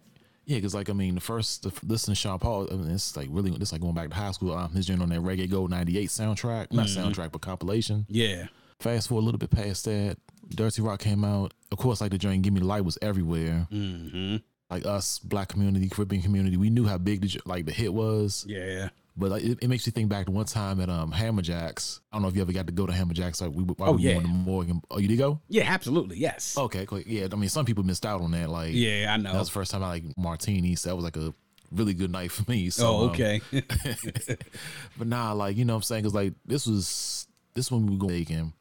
Yeah, 0.44 0.56
because 0.56 0.74
like 0.74 0.90
I 0.90 0.92
mean, 0.92 1.14
the 1.14 1.20
first 1.20 1.62
the, 1.62 1.72
listen 1.86 2.12
to 2.12 2.16
Sean 2.16 2.38
Paul, 2.38 2.68
I 2.70 2.74
mean, 2.74 2.90
it's 2.90 3.16
like 3.16 3.28
really 3.30 3.52
it's 3.52 3.70
like 3.70 3.80
going 3.80 3.94
back 3.94 4.10
to 4.10 4.16
high 4.16 4.32
school. 4.32 4.52
Um, 4.52 4.72
his 4.72 4.86
joint 4.86 5.00
on 5.00 5.08
that 5.10 5.20
Reggae 5.20 5.48
Gold 5.48 5.70
'98 5.70 6.08
soundtrack, 6.08 6.72
not 6.72 6.86
mm-hmm. 6.86 7.00
soundtrack, 7.00 7.30
but 7.30 7.40
compilation. 7.40 8.06
Yeah. 8.08 8.48
Fast 8.80 9.08
forward 9.08 9.22
a 9.22 9.26
little 9.26 9.38
bit 9.38 9.50
past 9.50 9.84
that, 9.84 10.16
Dutty 10.48 10.82
Rock 10.82 10.98
came 10.98 11.24
out. 11.24 11.54
Of 11.70 11.78
course, 11.78 12.00
like 12.00 12.10
the 12.10 12.18
joint 12.18 12.42
"Give 12.42 12.52
Me 12.52 12.58
the 12.58 12.66
Light" 12.66 12.84
was 12.84 12.98
everywhere. 13.00 13.68
Mm-hmm 13.70 14.36
like 14.72 14.86
us, 14.86 15.18
black 15.18 15.48
community, 15.48 15.86
Caribbean 15.88 16.22
community, 16.22 16.56
we 16.56 16.70
knew 16.70 16.86
how 16.86 16.96
big 16.96 17.20
the 17.20 17.40
like 17.44 17.66
the 17.66 17.72
hit 17.72 17.92
was. 17.92 18.46
Yeah. 18.48 18.88
But 19.16 19.30
like, 19.30 19.42
it, 19.42 19.58
it, 19.60 19.68
makes 19.68 19.86
you 19.86 19.92
think 19.92 20.08
back 20.08 20.26
to 20.26 20.32
one 20.32 20.46
time 20.46 20.80
at 20.80 20.88
um 20.88 21.12
Hammer 21.12 21.42
Jacks. 21.42 22.00
I 22.10 22.16
don't 22.16 22.22
know 22.22 22.28
if 22.28 22.36
you 22.36 22.42
ever 22.42 22.52
got 22.52 22.66
to 22.66 22.72
go 22.72 22.86
to 22.86 22.92
Hammer 22.92 23.14
Jacks. 23.14 23.40
Like 23.40 23.52
we, 23.52 23.64
oh 23.80 23.92
we 23.92 24.02
yeah, 24.02 24.20
Morgan. 24.20 24.80
Oh, 24.90 24.98
you 24.98 25.08
did 25.08 25.18
go? 25.18 25.40
Yeah, 25.48 25.64
absolutely. 25.64 26.16
Yes. 26.16 26.56
Okay, 26.56 26.86
cool. 26.86 27.00
Yeah, 27.00 27.28
I 27.30 27.36
mean, 27.36 27.48
some 27.50 27.66
people 27.66 27.84
missed 27.84 28.06
out 28.06 28.20
on 28.22 28.30
that. 28.30 28.48
Like, 28.48 28.72
yeah, 28.72 29.12
I 29.12 29.16
know. 29.18 29.32
That 29.32 29.38
was 29.38 29.48
the 29.48 29.54
first 29.54 29.70
time 29.70 29.82
I 29.82 29.88
like 29.88 30.04
martinis. 30.16 30.82
So 30.82 30.90
that 30.90 30.96
was 30.96 31.04
like 31.04 31.16
a 31.16 31.34
really 31.70 31.94
good 31.94 32.10
night 32.10 32.32
for 32.32 32.50
me. 32.50 32.70
So, 32.70 32.86
oh, 32.86 33.08
okay. 33.10 33.40
Um, 33.52 33.62
but 34.98 35.06
nah, 35.06 35.32
like 35.32 35.56
you 35.56 35.64
know 35.64 35.74
what 35.74 35.78
I'm 35.78 35.82
saying? 35.82 36.04
Cause 36.04 36.14
like 36.14 36.32
this 36.46 36.66
was 36.66 37.26
this 37.54 37.70
one 37.70 37.86
we 37.86 37.92
were 37.92 37.98
going 37.98 38.14
taking 38.14 38.54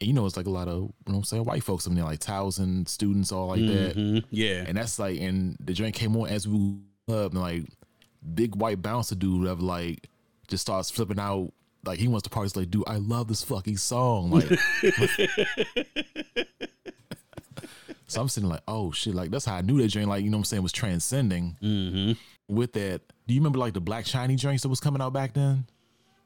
and 0.00 0.08
you 0.08 0.14
know, 0.14 0.24
it's 0.24 0.36
like 0.36 0.46
a 0.46 0.50
lot 0.50 0.68
of, 0.68 0.74
you 0.74 0.80
know 0.80 0.92
what 1.04 1.16
I'm 1.16 1.24
saying, 1.24 1.44
white 1.44 1.62
folks 1.62 1.86
in 1.86 1.94
there, 1.94 2.04
like 2.04 2.20
thousand 2.20 2.88
students, 2.88 3.32
all 3.32 3.48
like 3.48 3.60
mm-hmm. 3.60 4.14
that. 4.14 4.24
Yeah. 4.30 4.64
And 4.66 4.78
that's 4.78 4.98
like, 4.98 5.20
and 5.20 5.56
the 5.60 5.74
drink 5.74 5.94
came 5.94 6.16
on 6.16 6.28
as 6.28 6.48
we 6.48 6.78
up, 7.08 7.32
and 7.32 7.40
like, 7.40 7.64
big 8.34 8.54
white 8.54 8.82
bouncer 8.82 9.14
dude 9.14 9.46
of 9.46 9.62
like, 9.62 10.08
just 10.48 10.62
starts 10.62 10.90
flipping 10.90 11.18
out. 11.18 11.52
Like, 11.84 11.98
he 11.98 12.08
wants 12.08 12.24
to 12.24 12.30
party. 12.30 12.58
like, 12.58 12.70
dude, 12.70 12.84
I 12.86 12.96
love 12.96 13.28
this 13.28 13.42
fucking 13.42 13.78
song. 13.78 14.30
Like, 14.30 14.48
so 18.06 18.20
I'm 18.20 18.28
sitting 18.28 18.50
like, 18.50 18.60
oh 18.68 18.92
shit, 18.92 19.14
like, 19.14 19.30
that's 19.30 19.46
how 19.46 19.56
I 19.56 19.62
knew 19.62 19.80
that 19.80 19.90
drink, 19.90 20.08
like, 20.08 20.22
you 20.22 20.30
know 20.30 20.36
what 20.36 20.40
I'm 20.40 20.44
saying, 20.44 20.62
was 20.62 20.72
transcending. 20.72 21.56
Mm-hmm. 21.62 22.12
With 22.54 22.72
that, 22.74 23.00
do 23.26 23.34
you 23.34 23.40
remember 23.40 23.58
like 23.60 23.74
the 23.74 23.80
Black 23.80 24.04
Chiney 24.04 24.36
drinks 24.36 24.62
that 24.62 24.68
was 24.68 24.80
coming 24.80 25.00
out 25.00 25.12
back 25.12 25.34
then? 25.34 25.66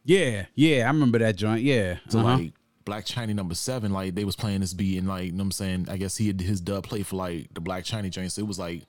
Yeah, 0.05 0.47
yeah, 0.55 0.85
I 0.85 0.87
remember 0.89 1.19
that 1.19 1.37
joint. 1.37 1.63
Yeah. 1.63 1.99
So 2.09 2.21
uh-huh. 2.21 2.39
like 2.39 2.53
Black 2.85 3.07
Chiney 3.07 3.35
number 3.35 3.55
seven, 3.55 3.93
like 3.93 4.15
they 4.15 4.25
was 4.25 4.37
playing 4.37 4.61
this 4.61 4.75
beat 4.75 4.99
and 4.99 5.09
like 5.09 5.27
you 5.27 5.33
know 5.33 5.39
what 5.39 5.45
I'm 5.45 5.53
saying, 5.53 5.89
I 5.91 5.97
guess 5.97 6.17
he 6.17 6.27
had 6.27 6.41
his 6.41 6.61
dub 6.61 6.85
play 6.85 7.03
for 7.03 7.17
like 7.17 7.53
the 7.55 7.61
Black 7.61 7.85
Chiney 7.85 8.11
joint. 8.11 8.33
So 8.33 8.43
it 8.43 8.49
was 8.49 8.59
like 8.59 8.85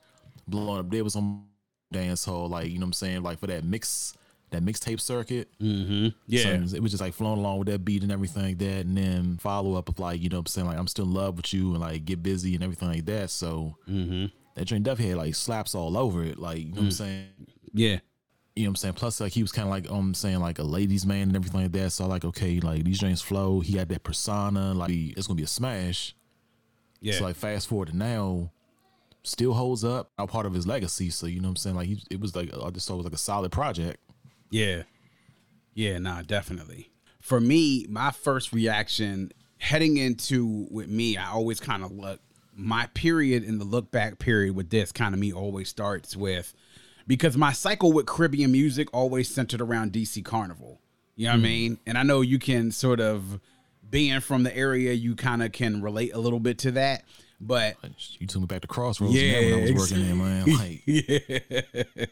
blowing 0.48 0.80
up. 0.80 0.90
There 0.90 1.04
was 1.04 1.14
some 1.14 1.46
dance 2.00 2.26
hall, 2.26 2.48
like, 2.48 2.68
you 2.68 2.76
know 2.80 2.86
what 2.86 2.88
I'm 2.88 2.94
saying, 2.94 3.24
like 3.24 3.40
for 3.40 3.48
that 3.48 3.64
mix 3.64 4.14
that 4.52 4.64
mixtape 4.64 5.02
circuit. 5.02 5.50
Mm-hmm. 5.60 6.10
Yeah. 6.28 6.66
So 6.66 6.76
it 6.76 6.82
was 6.82 6.92
just 6.92 7.02
like 7.02 7.14
flowing 7.14 7.40
along 7.40 7.60
with 7.60 7.68
that 7.68 7.84
beat 7.84 8.04
and 8.04 8.12
everything 8.12 8.44
like 8.44 8.58
that. 8.60 8.86
And 8.86 8.96
then 8.96 9.38
follow 9.38 9.74
up 9.74 9.90
of 9.90 10.00
like, 10.00 10.22
you 10.22 10.30
know 10.30 10.38
what 10.38 10.42
I'm 10.42 10.46
saying, 10.48 10.68
like 10.68 10.78
I'm 10.78 10.88
still 10.88 11.06
in 11.06 11.14
love 11.14 11.38
with 11.38 11.54
you 11.54 11.72
and 11.72 11.82
like 11.82 12.06
get 12.06 12.22
busy 12.24 12.54
and 12.54 12.64
everything 12.64 12.90
like 12.90 13.06
that. 13.06 13.32
So 13.32 13.76
mm-hmm. 13.90 14.28
that 14.54 14.66
joint 14.66 14.84
definitely 14.84 15.10
had 15.10 15.18
like 15.18 15.36
slaps 15.36 15.74
all 15.74 15.98
over 15.98 16.24
it. 16.24 16.38
Like, 16.38 16.60
you 16.60 16.66
know 16.66 16.72
mm. 16.72 16.76
what 16.76 16.82
I'm 16.84 16.90
mm. 16.90 16.94
saying? 16.94 17.28
Yeah 17.74 18.00
you 18.56 18.64
know 18.64 18.70
what 18.70 18.72
I'm 18.72 18.76
saying? 18.78 18.94
Plus, 18.94 19.20
like 19.20 19.34
he 19.34 19.42
was 19.42 19.52
kind 19.52 19.68
of 19.68 19.72
like 19.72 19.92
um 19.92 20.14
saying 20.14 20.40
like 20.40 20.60
a 20.60 20.64
ladies' 20.64 21.06
man 21.06 21.24
and 21.24 21.36
everything 21.36 21.62
like 21.64 21.74
that. 21.74 21.92
So 21.92 22.08
like, 22.08 22.24
okay, 22.24 22.60
like 22.62 22.86
these 22.86 23.00
drinks 23.00 23.22
flow. 23.22 23.60
He 23.60 23.74
got 23.74 23.90
that 23.90 24.04
persona. 24.04 24.74
Like 24.74 24.92
it's 24.92 25.28
gonna 25.28 25.36
be 25.36 25.44
a 25.44 25.48
smash. 25.48 26.16
Yeah. 27.02 27.18
So 27.18 27.26
like 27.26 27.36
fast 27.36 27.68
forward 27.68 27.90
to 27.90 27.98
now, 27.98 28.52
still 29.28 29.54
holds 29.54 29.84
up. 29.84 30.12
A 30.18 30.28
part 30.28 30.46
of 30.46 30.54
his 30.54 30.68
legacy. 30.68 31.10
So 31.10 31.28
you 31.28 31.40
know 31.40 31.48
what 31.48 31.52
I'm 31.52 31.56
saying? 31.58 31.76
Like 31.76 31.88
he, 31.88 32.04
it 32.10 32.20
was 32.20 32.36
like 32.36 32.50
I 32.54 32.70
just 32.70 32.88
thought 32.88 32.96
it 32.96 32.98
was 32.98 33.06
like 33.06 33.14
a 33.14 33.18
solid 33.18 33.52
project. 33.52 34.00
Yeah. 34.50 34.84
Yeah, 35.74 35.98
nah, 35.98 36.22
definitely. 36.22 36.92
For 37.20 37.42
me, 37.42 37.86
my 37.90 38.12
first 38.12 38.54
reaction 38.54 39.32
heading 39.58 39.98
into 39.98 40.68
with 40.70 40.88
me, 40.88 41.18
I 41.18 41.32
always 41.32 41.60
kind 41.60 41.84
of 41.84 41.92
look 41.92 42.22
my 42.56 42.88
period 42.94 43.44
in 43.44 43.60
the 43.60 43.66
look 43.66 43.92
back 43.92 44.18
period 44.18 44.56
with 44.56 44.70
this 44.70 44.92
kind 44.92 45.14
of 45.14 45.20
me 45.20 45.34
always 45.34 45.68
starts 45.68 46.16
with 46.16 46.54
because 47.06 47.36
my 47.36 47.52
cycle 47.52 47.92
with 47.92 48.06
Caribbean 48.06 48.52
music 48.52 48.88
always 48.94 49.34
centered 49.34 49.62
around 49.62 49.92
DC 49.92 50.24
Carnival. 50.24 50.80
You 51.16 51.28
know 51.28 51.34
what 51.34 51.42
mm. 51.42 51.44
I 51.44 51.48
mean? 51.48 51.80
And 51.86 51.98
I 51.98 52.04
know 52.04 52.22
you 52.22 52.40
can 52.40 52.72
sort 52.72 53.00
of 53.00 53.40
being 53.90 54.20
from 54.20 54.44
the 54.44 54.56
area, 54.56 54.94
you 54.94 55.16
kind 55.16 55.44
of 55.44 55.52
can 55.52 55.82
relate 55.82 56.14
a 56.14 56.20
little 56.20 56.40
bit 56.40 56.58
to 56.60 56.72
that. 56.72 57.04
But 57.40 57.76
you 58.20 58.28
took 58.28 58.42
me 58.42 58.48
back 58.48 58.62
to 58.62 58.68
Crossroads 58.68 59.14
yeah, 59.14 59.40
when 59.40 59.54
I 59.54 59.62
was 59.62 59.74
working 59.74 60.06
there, 60.06 60.16
man. 60.16 60.46
Like, 60.58 60.82
yeah. 60.86 62.06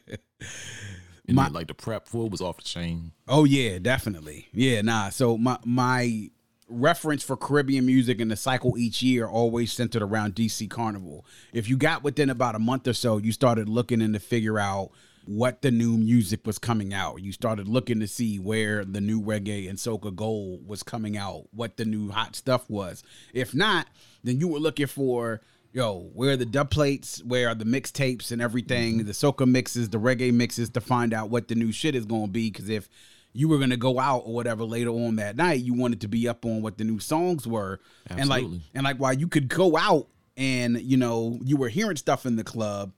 my, 1.30 1.48
like 1.48 1.68
the 1.68 1.74
prep 1.74 2.08
for 2.08 2.30
was 2.30 2.42
off 2.42 2.58
the 2.58 2.64
chain. 2.64 3.12
Oh 3.28 3.46
yeah, 3.46 3.80
definitely. 3.80 4.48
Yeah, 4.54 4.82
nah. 4.82 5.10
So 5.10 5.38
my 5.38 5.58
my 5.66 6.30
reference 6.68 7.24
for 7.24 7.38
Caribbean 7.38 7.86
music 7.86 8.20
and 8.20 8.32
the 8.32 8.36
cycle 8.36 8.78
each 8.78 9.02
year 9.02 9.28
always 9.28 9.72
centered 9.72 10.02
around 10.02 10.36
DC 10.36 10.70
Carnival. 10.70 11.26
If 11.54 11.70
you 11.70 11.78
got 11.78 12.04
within 12.04 12.30
about 12.30 12.56
a 12.56 12.60
month 12.60 12.88
or 12.88 12.94
so, 12.94 13.18
you 13.18 13.32
started 13.32 13.70
looking 13.70 14.02
in 14.02 14.14
to 14.14 14.20
figure 14.20 14.60
out 14.60 14.92
what 15.26 15.62
the 15.62 15.72
new 15.72 15.98
music 15.98 16.46
was 16.46 16.60
coming 16.60 16.94
out. 16.94 17.22
You 17.22 17.32
started 17.32 17.68
looking 17.68 18.00
to 18.00 18.08
see 18.08 18.40
where 18.40 18.84
the 18.84 19.02
new 19.02 19.22
reggae 19.22 19.70
and 19.70 19.78
soca 19.78 20.14
gold 20.14 20.68
was 20.68 20.84
coming 20.84 21.18
out, 21.18 21.46
what 21.52 21.78
the 21.78 21.86
new 21.86 22.10
hot 22.10 22.36
stuff 22.36 22.70
was. 22.70 23.04
If 23.34 23.54
not, 23.54 23.88
then 24.24 24.40
you 24.40 24.48
were 24.48 24.60
looking 24.60 24.88
for 24.88 25.42
yo, 25.74 26.12
where 26.14 26.32
are 26.32 26.38
the 26.38 26.46
dub 26.46 26.70
plates, 26.70 27.22
where 27.24 27.50
are 27.50 27.56
the 27.56 27.66
mixtapes 27.66 28.32
and 28.32 28.42
everything, 28.42 29.00
mm-hmm. 29.00 29.08
the 29.08 29.12
soca 29.12 29.48
mixes, 29.48 29.90
the 29.90 30.00
reggae 30.00 30.32
mixes 30.32 30.70
to 30.70 30.80
find 30.80 31.14
out 31.14 31.30
what 31.30 31.48
the 31.48 31.56
new 31.56 31.72
shit 31.72 31.96
is 31.96 32.06
going 32.06 32.28
to 32.28 32.32
be. 32.32 32.52
Because 32.52 32.70
if 32.70 32.88
you 33.34 33.50
were 33.50 33.58
going 33.58 33.72
to 33.72 33.78
go 33.78 34.00
out 34.00 34.20
or 34.26 34.34
whatever 34.34 34.64
later 34.64 34.92
on 34.92 35.16
that 35.16 35.36
night, 35.36 35.62
you 35.62 35.74
wanted 35.74 36.02
to 36.02 36.08
be 36.08 36.28
up 36.28 36.46
on 36.46 36.62
what 36.62 36.78
the 36.78 36.84
new 36.84 37.00
songs 37.00 37.48
were, 37.48 37.80
Absolutely. 38.10 38.22
and 38.22 38.30
like 38.30 38.62
and 38.76 38.84
like 38.84 38.98
while 38.98 39.14
you 39.14 39.28
could 39.28 39.50
go 39.50 39.76
out 39.76 40.08
and 40.38 40.80
you 40.82 40.98
know 40.98 41.40
you 41.44 41.58
were 41.58 41.70
hearing 41.70 41.96
stuff 41.96 42.26
in 42.26 42.36
the 42.36 42.44
club 42.44 42.92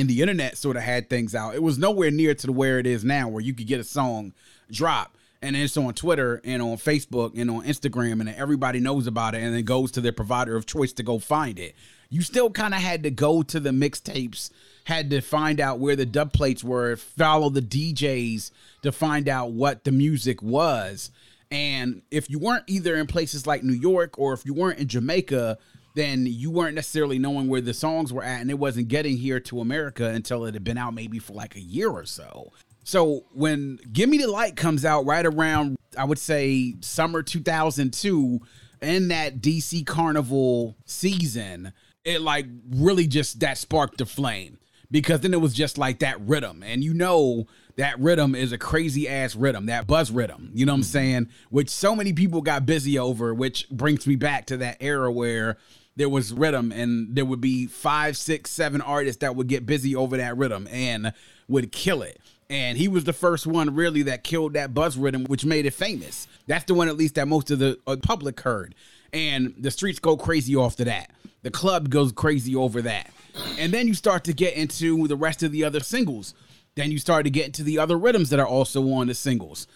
and 0.00 0.08
the 0.08 0.20
internet 0.22 0.56
sort 0.56 0.76
of 0.76 0.82
had 0.82 1.10
things 1.10 1.34
out. 1.34 1.54
It 1.54 1.62
was 1.62 1.78
nowhere 1.78 2.10
near 2.10 2.34
to 2.34 2.52
where 2.52 2.78
it 2.78 2.86
is 2.86 3.04
now, 3.04 3.28
where 3.28 3.42
you 3.42 3.54
could 3.54 3.66
get 3.66 3.80
a 3.80 3.84
song 3.84 4.32
drop 4.70 5.16
and 5.42 5.56
it's 5.56 5.76
on 5.76 5.94
Twitter 5.94 6.40
and 6.44 6.60
on 6.60 6.76
Facebook 6.76 7.38
and 7.38 7.50
on 7.50 7.64
Instagram, 7.64 8.20
and 8.20 8.28
everybody 8.28 8.78
knows 8.78 9.06
about 9.06 9.34
it, 9.34 9.42
and 9.42 9.54
then 9.54 9.64
goes 9.64 9.90
to 9.92 10.00
their 10.00 10.12
provider 10.12 10.54
of 10.54 10.66
choice 10.66 10.92
to 10.92 11.02
go 11.02 11.18
find 11.18 11.58
it. 11.58 11.74
You 12.10 12.22
still 12.22 12.50
kind 12.50 12.74
of 12.74 12.80
had 12.80 13.04
to 13.04 13.10
go 13.10 13.42
to 13.42 13.60
the 13.60 13.70
mixtapes, 13.70 14.50
had 14.84 15.08
to 15.10 15.20
find 15.20 15.60
out 15.60 15.78
where 15.78 15.96
the 15.96 16.04
dub 16.04 16.32
plates 16.32 16.62
were, 16.62 16.96
follow 16.96 17.48
the 17.48 17.62
DJs 17.62 18.50
to 18.82 18.92
find 18.92 19.28
out 19.28 19.52
what 19.52 19.84
the 19.84 19.92
music 19.92 20.42
was. 20.42 21.10
And 21.50 22.02
if 22.10 22.28
you 22.28 22.38
weren't 22.38 22.64
either 22.66 22.96
in 22.96 23.06
places 23.06 23.46
like 23.46 23.62
New 23.62 23.74
York 23.74 24.18
or 24.18 24.34
if 24.34 24.44
you 24.44 24.54
weren't 24.54 24.78
in 24.78 24.88
Jamaica, 24.88 25.58
then 25.94 26.26
you 26.26 26.50
weren't 26.50 26.74
necessarily 26.74 27.18
knowing 27.18 27.48
where 27.48 27.60
the 27.60 27.74
songs 27.74 28.12
were 28.12 28.22
at, 28.22 28.40
and 28.40 28.50
it 28.50 28.58
wasn't 28.58 28.88
getting 28.88 29.16
here 29.16 29.40
to 29.40 29.60
America 29.60 30.06
until 30.06 30.44
it 30.44 30.54
had 30.54 30.64
been 30.64 30.78
out 30.78 30.94
maybe 30.94 31.18
for 31.18 31.32
like 31.32 31.56
a 31.56 31.60
year 31.60 31.90
or 31.90 32.04
so. 32.04 32.52
So 32.84 33.24
when 33.32 33.78
Give 33.92 34.08
Me 34.08 34.18
the 34.18 34.28
Light 34.28 34.56
comes 34.56 34.84
out 34.84 35.06
right 35.06 35.26
around, 35.26 35.76
I 35.96 36.04
would 36.04 36.18
say 36.18 36.74
summer 36.80 37.22
2002, 37.22 38.40
in 38.82 39.08
that 39.08 39.40
DC 39.40 39.86
Carnival 39.86 40.76
season, 40.86 41.72
it 42.04 42.20
like 42.20 42.46
really 42.70 43.06
just 43.06 43.40
that 43.40 43.58
sparked 43.58 43.98
the 43.98 44.06
flame 44.06 44.58
because 44.90 45.20
then 45.20 45.34
it 45.34 45.40
was 45.40 45.54
just 45.54 45.78
like 45.78 46.00
that 46.00 46.20
rhythm. 46.22 46.62
And 46.62 46.82
you 46.82 46.94
know, 46.94 47.46
that 47.76 47.98
rhythm 48.00 48.34
is 48.34 48.52
a 48.52 48.58
crazy 48.58 49.08
ass 49.08 49.36
rhythm, 49.36 49.66
that 49.66 49.86
buzz 49.86 50.10
rhythm. 50.10 50.50
You 50.54 50.66
know 50.66 50.72
what 50.72 50.78
I'm 50.78 50.82
mm-hmm. 50.82 50.90
saying? 50.90 51.28
Which 51.50 51.70
so 51.70 51.94
many 51.94 52.12
people 52.12 52.42
got 52.42 52.66
busy 52.66 52.98
over, 52.98 53.34
which 53.34 53.68
brings 53.70 54.06
me 54.06 54.16
back 54.16 54.46
to 54.46 54.56
that 54.58 54.78
era 54.80 55.12
where 55.12 55.58
there 56.00 56.08
was 56.08 56.32
rhythm 56.32 56.72
and 56.72 57.14
there 57.14 57.26
would 57.26 57.42
be 57.42 57.66
five, 57.66 58.16
six, 58.16 58.50
seven 58.50 58.80
artists 58.80 59.20
that 59.20 59.36
would 59.36 59.48
get 59.48 59.66
busy 59.66 59.94
over 59.94 60.16
that 60.16 60.34
rhythm 60.34 60.66
and 60.72 61.12
would 61.46 61.70
kill 61.72 62.00
it. 62.00 62.18
And 62.48 62.78
he 62.78 62.88
was 62.88 63.04
the 63.04 63.12
first 63.12 63.46
one 63.46 63.74
really 63.74 64.04
that 64.04 64.24
killed 64.24 64.54
that 64.54 64.72
buzz 64.72 64.96
rhythm, 64.96 65.24
which 65.24 65.44
made 65.44 65.66
it 65.66 65.74
famous. 65.74 66.26
That's 66.46 66.64
the 66.64 66.72
one, 66.72 66.88
at 66.88 66.96
least, 66.96 67.16
that 67.16 67.28
most 67.28 67.50
of 67.50 67.58
the 67.58 67.78
uh, 67.86 67.96
public 68.02 68.40
heard. 68.40 68.74
And 69.12 69.54
the 69.58 69.70
streets 69.70 69.98
go 69.98 70.16
crazy 70.16 70.56
off 70.56 70.72
after 70.72 70.84
that. 70.84 71.10
The 71.42 71.50
club 71.50 71.90
goes 71.90 72.12
crazy 72.12 72.56
over 72.56 72.80
that. 72.80 73.10
And 73.58 73.70
then 73.70 73.86
you 73.86 73.92
start 73.92 74.24
to 74.24 74.32
get 74.32 74.54
into 74.54 75.06
the 75.06 75.16
rest 75.16 75.42
of 75.42 75.52
the 75.52 75.64
other 75.64 75.80
singles. 75.80 76.32
Then 76.76 76.90
you 76.90 76.98
start 76.98 77.24
to 77.24 77.30
get 77.30 77.44
into 77.44 77.62
the 77.62 77.78
other 77.78 77.98
rhythms 77.98 78.30
that 78.30 78.40
are 78.40 78.46
also 78.46 78.90
on 78.92 79.08
the 79.08 79.14
singles 79.14 79.66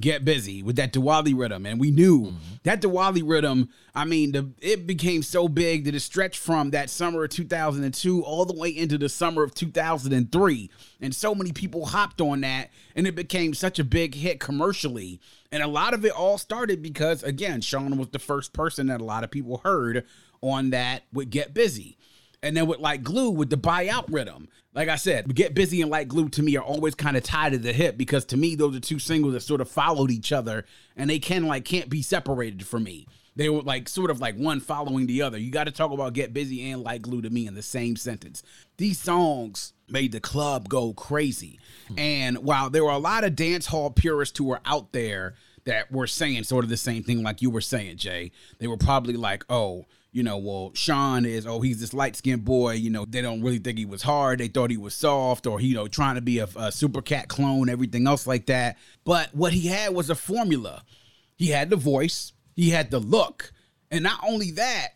get 0.00 0.24
busy 0.24 0.62
with 0.62 0.76
that 0.76 0.92
Diwali 0.92 1.38
rhythm. 1.38 1.66
And 1.66 1.78
we 1.78 1.90
knew 1.90 2.26
mm-hmm. 2.26 2.36
that 2.64 2.80
Diwali 2.80 3.22
rhythm, 3.24 3.68
I 3.94 4.04
mean, 4.04 4.32
the, 4.32 4.50
it 4.60 4.86
became 4.86 5.22
so 5.22 5.48
big 5.48 5.84
that 5.84 5.94
it 5.94 6.00
stretched 6.00 6.38
from 6.38 6.70
that 6.70 6.90
summer 6.90 7.24
of 7.24 7.30
2002 7.30 8.22
all 8.22 8.44
the 8.44 8.56
way 8.56 8.70
into 8.70 8.98
the 8.98 9.08
summer 9.08 9.42
of 9.42 9.54
2003. 9.54 10.70
And 11.00 11.14
so 11.14 11.34
many 11.34 11.52
people 11.52 11.86
hopped 11.86 12.20
on 12.20 12.40
that, 12.42 12.70
and 12.96 13.06
it 13.06 13.14
became 13.14 13.54
such 13.54 13.78
a 13.78 13.84
big 13.84 14.14
hit 14.14 14.40
commercially. 14.40 15.20
And 15.50 15.62
a 15.62 15.68
lot 15.68 15.94
of 15.94 16.04
it 16.04 16.12
all 16.12 16.38
started 16.38 16.82
because, 16.82 17.22
again, 17.22 17.60
Sean 17.60 17.98
was 17.98 18.08
the 18.08 18.18
first 18.18 18.52
person 18.52 18.86
that 18.86 19.00
a 19.00 19.04
lot 19.04 19.24
of 19.24 19.30
people 19.30 19.60
heard 19.64 20.04
on 20.40 20.70
that 20.70 21.04
with 21.12 21.30
Get 21.30 21.54
Busy. 21.54 21.96
And 22.42 22.56
then 22.56 22.66
with 22.66 22.80
like 22.80 23.02
glue 23.02 23.30
with 23.30 23.50
the 23.50 23.56
buyout 23.56 24.06
rhythm. 24.08 24.48
Like 24.74 24.88
I 24.88 24.96
said, 24.96 25.32
Get 25.34 25.54
Busy 25.54 25.82
and 25.82 25.90
Like 25.90 26.08
Glue 26.08 26.30
to 26.30 26.42
me 26.42 26.56
are 26.56 26.64
always 26.64 26.94
kind 26.94 27.16
of 27.16 27.22
tied 27.22 27.52
to 27.52 27.58
the 27.58 27.74
hip 27.74 27.98
because 27.98 28.24
to 28.26 28.38
me 28.38 28.54
those 28.54 28.74
are 28.74 28.80
two 28.80 28.98
singles 28.98 29.34
that 29.34 29.40
sort 29.40 29.60
of 29.60 29.68
followed 29.68 30.10
each 30.10 30.32
other 30.32 30.64
and 30.96 31.10
they 31.10 31.18
can 31.18 31.46
like 31.46 31.64
can't 31.64 31.90
be 31.90 32.02
separated 32.02 32.66
for 32.66 32.80
me. 32.80 33.06
They 33.36 33.48
were 33.48 33.62
like 33.62 33.88
sort 33.88 34.10
of 34.10 34.20
like 34.20 34.36
one 34.36 34.60
following 34.60 35.06
the 35.06 35.22
other. 35.22 35.38
You 35.38 35.50
got 35.50 35.64
to 35.64 35.70
talk 35.70 35.90
about 35.90 36.12
Get 36.14 36.34
Busy 36.34 36.70
and 36.70 36.82
Like 36.82 37.02
Glue 37.02 37.22
to 37.22 37.30
me 37.30 37.46
in 37.46 37.54
the 37.54 37.62
same 37.62 37.96
sentence. 37.96 38.42
These 38.76 38.98
songs 38.98 39.72
made 39.88 40.12
the 40.12 40.20
club 40.20 40.68
go 40.68 40.92
crazy. 40.92 41.58
Hmm. 41.88 41.98
And 41.98 42.38
while 42.38 42.70
there 42.70 42.84
were 42.84 42.90
a 42.90 42.98
lot 42.98 43.24
of 43.24 43.36
dance 43.36 43.66
hall 43.66 43.90
purists 43.90 44.36
who 44.36 44.44
were 44.44 44.60
out 44.64 44.92
there 44.92 45.34
that 45.64 45.92
were 45.92 46.06
saying 46.06 46.44
sort 46.44 46.64
of 46.64 46.70
the 46.70 46.76
same 46.76 47.02
thing 47.02 47.22
like 47.22 47.40
you 47.40 47.50
were 47.50 47.60
saying, 47.60 47.96
Jay, 47.96 48.32
they 48.58 48.66
were 48.66 48.76
probably 48.76 49.14
like, 49.14 49.44
oh, 49.48 49.86
you 50.12 50.22
know, 50.22 50.36
well, 50.36 50.72
Sean 50.74 51.24
is, 51.24 51.46
oh, 51.46 51.60
he's 51.60 51.80
this 51.80 51.94
light 51.94 52.16
skinned 52.16 52.44
boy. 52.44 52.72
You 52.74 52.90
know, 52.90 53.06
they 53.06 53.22
don't 53.22 53.42
really 53.42 53.58
think 53.58 53.78
he 53.78 53.86
was 53.86 54.02
hard. 54.02 54.40
They 54.40 54.48
thought 54.48 54.70
he 54.70 54.76
was 54.76 54.94
soft 54.94 55.46
or, 55.46 55.60
you 55.60 55.74
know, 55.74 55.88
trying 55.88 56.16
to 56.16 56.20
be 56.20 56.38
a, 56.38 56.48
a 56.56 56.70
super 56.70 57.00
cat 57.00 57.28
clone, 57.28 57.70
everything 57.70 58.06
else 58.06 58.26
like 58.26 58.46
that. 58.46 58.76
But 59.04 59.34
what 59.34 59.54
he 59.54 59.68
had 59.68 59.94
was 59.94 60.10
a 60.10 60.14
formula. 60.14 60.84
He 61.36 61.48
had 61.48 61.70
the 61.70 61.76
voice, 61.76 62.34
he 62.54 62.70
had 62.70 62.90
the 62.90 62.98
look. 62.98 63.52
And 63.90 64.04
not 64.04 64.20
only 64.26 64.50
that, 64.52 64.88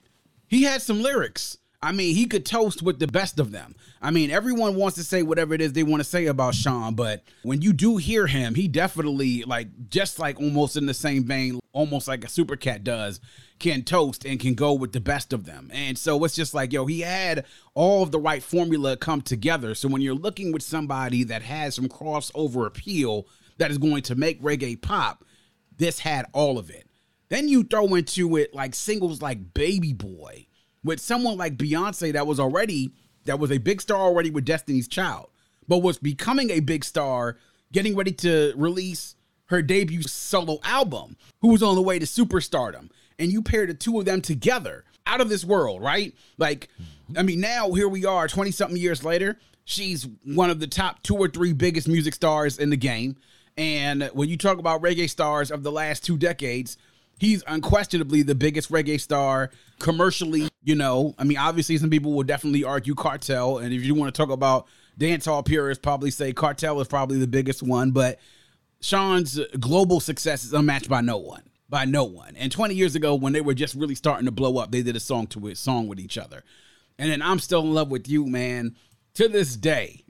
he 0.47 0.63
had 0.65 0.83
some 0.83 1.03
lyrics. 1.03 1.57
I 1.83 1.93
mean, 1.93 2.15
he 2.15 2.27
could 2.27 2.47
toast 2.47 2.83
with 2.83 2.99
the 2.99 3.07
best 3.07 3.39
of 3.39 3.53
them. 3.53 3.75
I 4.01 4.11
mean, 4.11 4.31
everyone 4.31 4.77
wants 4.77 4.97
to 4.97 5.05
say 5.05 5.23
whatever 5.23 5.55
it 5.55 5.61
is 5.61 5.73
they 5.73 5.83
want 5.83 6.01
to 6.01 6.09
say 6.09 6.27
about 6.27 6.55
Sean, 6.55 6.95
but 6.95 7.23
when 7.43 7.63
you 7.63 7.73
do 7.73 7.97
hear 7.97 8.27
him, 8.27 8.55
he 8.55 8.67
definitely 8.67 9.43
like 9.45 9.69
just 9.89 10.19
like 10.19 10.41
almost 10.41 10.77
in 10.77 10.87
the 10.87 10.95
same 10.95 11.25
vein, 11.25 11.61
almost 11.73 12.09
like 12.09 12.25
a 12.25 12.29
super 12.29 12.57
cat 12.57 12.83
does, 12.83 13.21
can 13.59 13.83
toast 13.83 14.25
and 14.25 14.41
can 14.41 14.55
go 14.55 14.73
with 14.73 14.93
the 14.93 15.01
best 15.01 15.33
of 15.33 15.45
them. 15.45 15.71
And 15.73 15.97
so 15.97 16.23
it's 16.25 16.35
just 16.35 16.55
like, 16.55 16.73
yo, 16.73 16.87
he 16.87 17.01
had 17.01 17.45
all 17.75 18.03
of 18.03 18.11
the 18.11 18.21
right 18.21 18.43
formula 18.43 18.97
come 18.97 19.23
together. 19.23 19.75
So 19.75 19.89
when 19.89 20.03
you're 20.03 20.15
looking 20.15 20.53
with 20.53 20.63
somebody 20.63 21.25
that 21.25 21.43
has 21.43 21.75
some 21.75 21.89
crossover 21.89 22.67
appeal 22.67 23.27
that 23.59 23.71
is 23.71 23.79
going 23.79 24.03
to 24.03 24.15
make 24.15 24.43
reggae 24.43 24.81
pop, 24.81 25.25
this 25.77 25.99
had 26.01 26.27
all 26.33 26.59
of 26.59 26.71
it. 26.71 26.89
Then 27.29 27.49
you 27.49 27.65
throw 27.65 27.95
into 27.95 28.37
it 28.37 28.55
like 28.55 28.75
singles 28.75 29.21
like 29.21 29.53
Baby 29.53 29.93
Boy 29.93 30.46
with 30.87 31.01
someone 31.01 31.37
like 31.37 31.57
Beyonce 31.57 32.13
that 32.15 32.27
was 32.27 32.41
already 32.41 32.93
that 33.27 33.39
was 33.39 33.51
a 33.51 33.59
big 33.59 33.81
star 33.81 34.01
already 34.01 34.31
with 34.31 34.45
Destiny's 34.45 34.89
Child, 34.89 35.29
but 35.69 35.79
was 35.79 35.99
becoming 35.99 36.51
a 36.51 36.61
big 36.61 36.85
star, 36.85 37.37
getting 37.73 37.97
ready 37.97 38.13
to 38.13 38.55
release 38.57 39.17
her 39.47 39.63
debut 39.63 40.03
solo 40.03 40.59
album, 40.63 41.17
who 41.41 41.49
was 41.49 41.63
on 41.63 41.75
the 41.75 41.83
way 41.83 41.99
to 41.99 42.07
superstardom 42.07 42.89
and 43.19 43.33
you 43.33 43.43
pair 43.43 43.67
the 43.67 43.75
two 43.75 43.99
of 43.99 44.05
them 44.05 44.21
together 44.21 44.85
out 45.07 45.21
of 45.21 45.29
this 45.29 45.45
world, 45.45 45.83
right? 45.83 46.15
Like, 46.39 46.69
I 47.17 47.23
mean, 47.23 47.41
now 47.41 47.73
here 47.73 47.89
we 47.89 48.05
are 48.05 48.29
20 48.29 48.51
something 48.51 48.77
years 48.77 49.05
later. 49.05 49.39
She's 49.65 50.07
one 50.25 50.51
of 50.51 50.61
the 50.61 50.67
top 50.67 51.03
two 51.03 51.17
or 51.17 51.29
three 51.29 51.53
biggest 51.53 51.89
music 51.89 52.15
stars 52.15 52.59
in 52.59 52.71
the 52.71 52.77
game. 52.77 53.17
And 53.57 54.05
when 54.13 54.29
you 54.29 54.37
talk 54.37 54.59
about 54.59 54.83
reggae 54.83 55.09
stars 55.09 55.51
of 55.51 55.63
the 55.63 55.73
last 55.73 56.05
two 56.05 56.17
decades, 56.17 56.77
he's 57.19 57.43
unquestionably 57.47 58.23
the 58.23 58.35
biggest 58.35 58.71
reggae 58.71 59.01
star 59.01 59.51
commercially. 59.79 60.49
You 60.67 60.75
know, 60.75 61.15
I 61.17 61.23
mean, 61.23 61.39
obviously, 61.39 61.79
some 61.79 61.91
people 61.91 62.13
will 62.13 62.25
definitely 62.25 62.65
argue 62.65 62.97
Kartel, 62.97 63.63
And 63.63 63.73
if 63.73 63.85
you 63.85 63.95
want 63.95 64.13
to 64.13 64.21
talk 64.21 64.31
about 64.31 64.67
dancehall 64.99 65.47
purists, 65.47 65.81
probably 65.81 66.11
say 66.11 66.33
Kartel 66.33 66.81
is 66.81 66.89
probably 66.89 67.19
the 67.19 67.29
biggest 67.29 67.63
one. 67.63 67.93
But 67.93 68.19
Sean's 68.81 69.39
global 69.61 70.01
success 70.01 70.45
is 70.45 70.53
unmatched 70.53 70.89
by 70.89 71.03
no 71.03 71.19
one 71.19 71.45
by 71.69 71.85
no 71.85 72.05
one. 72.05 72.37
And 72.37 72.51
20 72.51 72.75
years 72.75 72.95
ago, 72.95 73.15
when 73.15 73.33
they 73.33 73.41
were 73.41 73.55
just 73.55 73.75
really 73.75 73.95
starting 73.95 74.27
to 74.27 74.33
blow 74.33 74.59
up, 74.59 74.71
they 74.71 74.83
did 74.83 74.97
a 74.97 75.01
song 75.01 75.27
to 75.29 75.49
a 75.49 75.55
song 75.55 75.89
with 75.89 75.99
each 75.99 76.19
other. 76.19 76.43
And 76.99 77.11
then 77.11 77.23
I'm 77.23 77.39
still 77.39 77.61
in 77.63 77.75
love 77.75 77.91
with 77.91 78.09
you, 78.09 78.27
man. 78.27 78.77
To 79.15 79.29
this 79.29 79.57
day, 79.57 80.05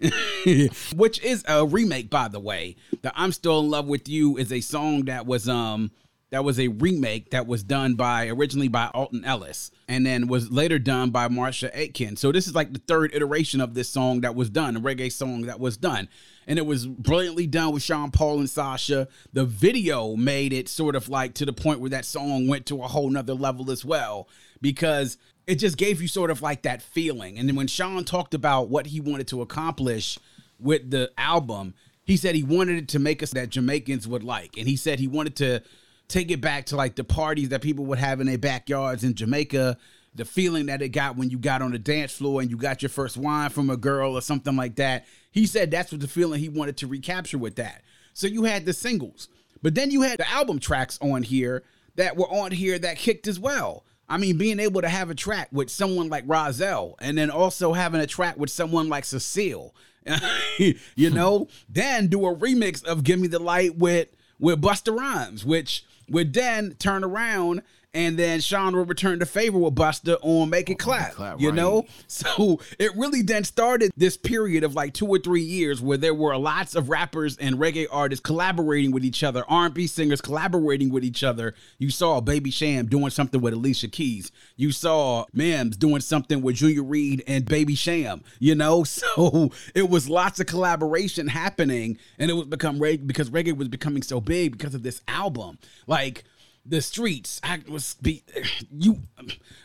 which 0.97 1.23
is 1.23 1.45
a 1.47 1.65
remake, 1.65 2.11
by 2.11 2.27
the 2.27 2.41
way. 2.41 2.75
The 3.03 3.13
I'm 3.15 3.31
Still 3.31 3.61
in 3.61 3.71
Love 3.71 3.87
with 3.87 4.09
You 4.09 4.37
is 4.37 4.53
a 4.53 4.61
song 4.61 5.05
that 5.05 5.27
was 5.27 5.49
um 5.49 5.93
that 6.31 6.45
was 6.45 6.59
a 6.59 6.69
remake 6.69 7.31
that 7.31 7.47
was 7.47 7.63
done 7.63 7.95
by 7.95 8.29
originally 8.29 8.69
by 8.69 8.89
Alton 8.89 9.25
Ellis 9.25 9.71
and 9.89 10.05
then 10.05 10.27
was 10.27 10.51
later 10.51 10.79
done 10.79 11.11
by 11.11 11.29
Marcia 11.29 11.71
Aitken. 11.73 12.17
So 12.17 12.33
this 12.33 12.49
is 12.49 12.55
like 12.55 12.73
the 12.73 12.81
third 12.81 13.15
iteration 13.15 13.61
of 13.61 13.75
this 13.75 13.89
song 13.89 14.23
that 14.23 14.35
was 14.35 14.51
done, 14.51 14.77
a 14.77 14.81
reggae 14.81 15.13
song 15.13 15.43
that 15.43 15.61
was 15.61 15.77
done. 15.77 16.09
And 16.49 16.59
it 16.59 16.67
was 16.67 16.87
brilliantly 16.87 17.47
done 17.47 17.73
with 17.73 17.83
Sean 17.83 18.11
Paul 18.11 18.41
and 18.41 18.51
Sasha. 18.51 19.07
The 19.33 19.45
video 19.45 20.17
made 20.17 20.53
it 20.53 20.69
sort 20.69 20.97
of 20.97 21.09
like 21.09 21.35
to 21.35 21.47
the 21.47 21.53
point 21.53 21.81
where 21.81 21.91
that 21.91 22.05
song 22.05 22.49
went 22.49 22.67
to 22.67 22.83
a 22.83 22.89
whole 22.89 23.09
nother 23.09 23.35
level 23.35 23.71
as 23.71 23.85
well 23.85 24.29
because 24.61 25.19
it 25.47 25.57
just 25.57 25.77
gave 25.77 26.03
you 26.03 26.09
sort 26.09 26.31
of 26.31 26.43
like 26.43 26.63
that 26.63 26.83
feeling. 26.83 27.39
And 27.39 27.49
then 27.49 27.55
when 27.55 27.69
Sean 27.69 28.05
talked 28.05 28.35
about 28.35 28.69
what 28.69 28.89
he 28.89 29.01
wanted 29.01 29.29
to 29.29 29.43
accomplish 29.43 30.19
with 30.59 30.91
the 30.91 31.13
album, 31.17 31.75
he 32.05 32.17
said 32.17 32.35
he 32.35 32.43
wanted 32.43 32.79
it 32.79 32.89
to 32.89 32.99
make 32.99 33.23
us 33.23 33.31
that 33.31 33.51
Jamaicans 33.51 34.09
would 34.09 34.25
like. 34.25 34.57
And 34.57 34.67
he 34.69 34.77
said 34.77 34.99
he 34.99 35.09
wanted 35.09 35.37
to 35.37 35.63
take 36.09 36.31
it 36.31 36.41
back 36.41 36.67
to 36.67 36.77
like 36.77 36.97
the 36.97 37.05
parties 37.05 37.51
that 37.51 37.63
people 37.63 37.85
would 37.87 37.99
have 37.99 38.21
in 38.21 38.27
their 38.27 38.39
backyards 38.39 39.05
in 39.05 39.15
Jamaica, 39.15 39.77
the 40.15 40.25
feeling 40.25 40.67
that 40.67 40.83
it 40.83 40.91
got 40.91 41.17
when 41.17 41.31
you 41.31 41.39
got 41.39 41.63
on 41.63 41.73
the 41.73 41.79
dance 41.79 42.13
floor 42.13 42.41
and 42.41 42.51
you 42.51 42.57
got 42.57 42.83
your 42.83 42.89
first 42.89 43.17
wine 43.17 43.51
from 43.51 43.71
a 43.71 43.77
girl 43.77 44.17
or 44.17 44.23
something 44.23 44.57
like 44.57 44.77
that. 44.77 45.05
He 45.31 45.47
said 45.47 45.71
that's 45.71 45.93
what 45.93 46.01
the 46.01 46.09
feeling 46.09 46.41
he 46.41 46.49
wanted 46.49 46.77
to 46.79 46.87
recapture 46.87 47.39
with 47.39 47.57
that. 47.57 47.83
So 48.15 48.27
you 48.27 48.45
had 48.45 48.65
the 48.65 48.73
singles, 48.73 49.29
but 49.63 49.75
then 49.75 49.91
you 49.91 50.03
had 50.03 50.19
the 50.19 50.31
album 50.31 50.59
tracks 50.59 50.99
on 51.03 51.23
here 51.23 51.65
that 51.97 52.17
were 52.17 52.29
on 52.29 52.53
here 52.53 52.79
that 52.79 52.97
kicked 52.97 53.27
as 53.27 53.39
well. 53.39 53.85
I 54.09 54.19
mean, 54.19 54.39
being 54.39 54.61
able 54.61 54.83
to 54.83 54.89
have 54.89 55.11
a 55.11 55.15
track 55.15 55.49
with 55.51 55.69
someone 55.69 56.09
like 56.09 56.27
Rahzel 56.27 56.95
and 57.01 57.19
then 57.19 57.29
also 57.29 57.73
having 57.73 58.01
a 58.01 58.07
track 58.07 58.37
with 58.39 58.51
someone 58.51 58.89
like 58.89 59.05
Cecile, 59.05 59.75
you 60.59 61.11
know, 61.11 61.49
then 61.69 62.07
do 62.07 62.25
a 62.27 62.35
remix 62.35 62.85
of 62.85 63.03
Give 63.03 63.19
Me 63.19 63.27
the 63.27 63.41
Light 63.41 63.77
with 63.77 64.09
with 64.39 64.61
Busta 64.61 64.97
Rhymes, 64.97 65.45
which 65.45 65.85
would 66.09 66.33
then 66.33 66.75
turn 66.79 67.05
around 67.05 67.63
and 67.97 68.19
then 68.19 68.41
Sean 68.41 68.77
will 68.77 68.85
return 68.85 69.19
the 69.21 69.25
favor 69.25 69.59
with 69.59 69.75
Busta 69.75 70.17
on 70.17 70.19
oh, 70.23 70.45
Make 70.45 70.69
It 70.69 70.79
Clap. 70.79 71.13
clap 71.15 71.41
you 71.41 71.49
right. 71.49 71.57
know? 71.57 71.87
So 72.09 72.61
it 72.79 72.95
really 72.97 73.23
then 73.23 73.45
started 73.45 73.91
this 73.97 74.17
period 74.17 74.65
of 74.65 74.75
like 74.75 74.95
two 74.95 75.07
or 75.07 75.19
three 75.19 75.43
years 75.43 75.81
where 75.81 75.97
there 75.97 76.15
were 76.15 76.37
lots 76.37 76.75
of 76.75 76.89
rappers 76.89 77.37
and 77.39 77.57
reggae 77.57 77.87
artists 77.91 78.23
collaborating 78.23 78.91
with 78.91 79.05
each 79.05 79.23
other, 79.23 79.45
R&B 79.49 79.87
singers 79.87 80.21
collaborating 80.21 80.91
with 80.91 81.05
each 81.05 81.25
other. 81.25 81.55
You 81.79 81.91
saw 81.91 82.21
Baby 82.21 82.51
Cham 82.51 82.87
doing 82.87 83.11
something 83.11 83.41
with 83.41 83.55
Alicia 83.55 83.89
Keys. 83.89 84.31
You 84.57 84.73
saw 84.73 85.25
Mims 85.33 85.77
doing 85.77 86.01
something 86.01 86.43
with 86.43 86.57
Junior 86.57 86.83
Reid 86.83 87.23
and 87.27 87.45
Baby 87.45 87.75
Cham. 87.75 88.23
you 88.39 88.55
know? 88.55 88.85
So 88.97 89.51
it 89.75 89.89
was 89.89 90.09
lots 90.09 90.41
of 90.41 90.47
collaboration 90.47 91.29
happening 91.29 91.99
and 92.19 92.31
it 92.31 92.35
was 92.35 92.47
become 92.47 92.79
reggae 92.79 93.07
because 93.07 93.31
reggae 93.31 93.57
was 93.57 93.69
becoming 93.69 94.03
so 94.03 94.21
big 94.21 94.53
because 94.53 94.75
of 94.75 94.83
this 94.83 95.01
album. 95.07 95.59
Like 95.87 96.25
the 96.69 96.81
streets 96.81 97.41
I 97.43 97.63
was 97.69 97.95
be 97.95 98.25
you 98.73 99.03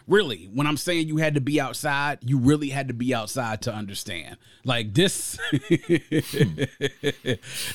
really 0.07 0.49
when 0.53 0.67
I'm 0.67 0.77
saying 0.77 1.07
you 1.07 1.17
had 1.17 1.35
to 1.35 1.41
be 1.41 1.59
outside, 1.59 2.19
you 2.21 2.37
really 2.37 2.69
had 2.69 2.87
to 2.89 2.93
be 2.93 3.13
outside 3.13 3.61
to 3.63 3.73
understand. 3.73 4.37
Like 4.63 4.93
this 4.93 5.37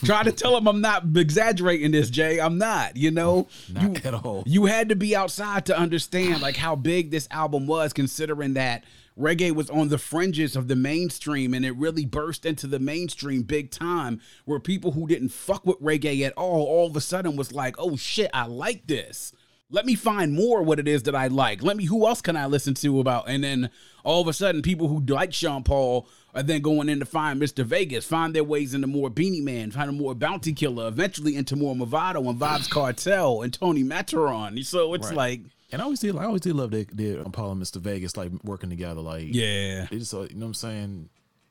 try 0.04 0.22
to 0.22 0.32
tell 0.32 0.54
them 0.54 0.68
I'm 0.68 0.80
not 0.80 1.04
exaggerating 1.16 1.90
this, 1.92 2.10
Jay. 2.10 2.38
I'm 2.40 2.58
not, 2.58 2.96
you 2.96 3.10
know. 3.10 3.48
Not 3.72 3.82
you, 3.82 4.08
at 4.08 4.14
all. 4.14 4.44
You 4.46 4.66
had 4.66 4.90
to 4.90 4.96
be 4.96 5.16
outside 5.16 5.66
to 5.66 5.76
understand 5.76 6.42
like 6.42 6.56
how 6.56 6.76
big 6.76 7.10
this 7.10 7.28
album 7.30 7.66
was 7.66 7.92
considering 7.92 8.54
that 8.54 8.84
reggae 9.18 9.54
was 9.54 9.70
on 9.70 9.88
the 9.88 9.98
fringes 9.98 10.56
of 10.56 10.68
the 10.68 10.76
mainstream 10.76 11.54
and 11.54 11.64
it 11.64 11.74
really 11.76 12.04
burst 12.04 12.44
into 12.44 12.66
the 12.66 12.78
mainstream 12.78 13.42
big 13.42 13.70
time 13.70 14.20
where 14.44 14.60
people 14.60 14.92
who 14.92 15.06
didn't 15.06 15.30
fuck 15.30 15.64
with 15.64 15.80
reggae 15.80 16.26
at 16.26 16.32
all 16.34 16.64
all 16.66 16.86
of 16.86 16.96
a 16.96 17.00
sudden 17.00 17.36
was 17.36 17.52
like 17.52 17.74
oh 17.78 17.96
shit 17.96 18.30
i 18.34 18.46
like 18.46 18.86
this. 18.86 19.32
Let 19.68 19.84
me 19.84 19.96
find 19.96 20.32
more 20.32 20.62
what 20.62 20.78
it 20.78 20.86
is 20.86 21.02
that 21.04 21.16
i 21.16 21.26
like. 21.26 21.62
Let 21.62 21.76
me 21.76 21.86
who 21.86 22.06
else 22.06 22.20
can 22.20 22.36
i 22.36 22.46
listen 22.46 22.74
to 22.74 23.00
about? 23.00 23.28
And 23.28 23.42
then 23.42 23.70
all 24.06 24.20
of 24.20 24.28
a 24.28 24.32
sudden 24.32 24.62
people 24.62 24.86
who 24.88 25.00
like 25.00 25.34
sean 25.34 25.64
paul 25.64 26.08
are 26.34 26.42
then 26.42 26.62
going 26.62 26.88
in 26.88 27.00
to 27.00 27.04
find 27.04 27.42
mr 27.42 27.64
vegas 27.64 28.06
find 28.06 28.34
their 28.34 28.44
ways 28.44 28.72
into 28.72 28.86
more 28.86 29.10
Beenie 29.10 29.40
man 29.40 29.72
find 29.72 29.90
a 29.90 29.92
more 29.92 30.14
bounty 30.14 30.52
killer 30.52 30.86
eventually 30.86 31.34
into 31.34 31.56
more 31.56 31.74
Mavado 31.74 32.30
and 32.30 32.38
vybz 32.38 32.70
Kartel 32.70 33.42
and 33.42 33.52
tony 33.52 33.82
matterhorn 33.82 34.62
so 34.62 34.94
it's 34.94 35.08
right. 35.08 35.16
like 35.16 35.40
and 35.72 35.82
I 35.82 35.84
always 35.84 36.00
did, 36.00 36.16
I 36.16 36.24
always 36.24 36.42
did 36.42 36.54
love 36.54 36.70
that 36.70 36.96
did 36.96 37.32
Paul 37.32 37.52
and 37.52 37.62
Mr. 37.62 37.80
Vegas 37.80 38.16
like 38.16 38.30
working 38.44 38.70
together. 38.70 39.00
Like, 39.00 39.26
yeah, 39.28 39.86
they 39.90 39.98
just, 39.98 40.12
you 40.12 40.20
know 40.20 40.26
what 40.28 40.46
I'm 40.46 40.54
saying. 40.54 41.08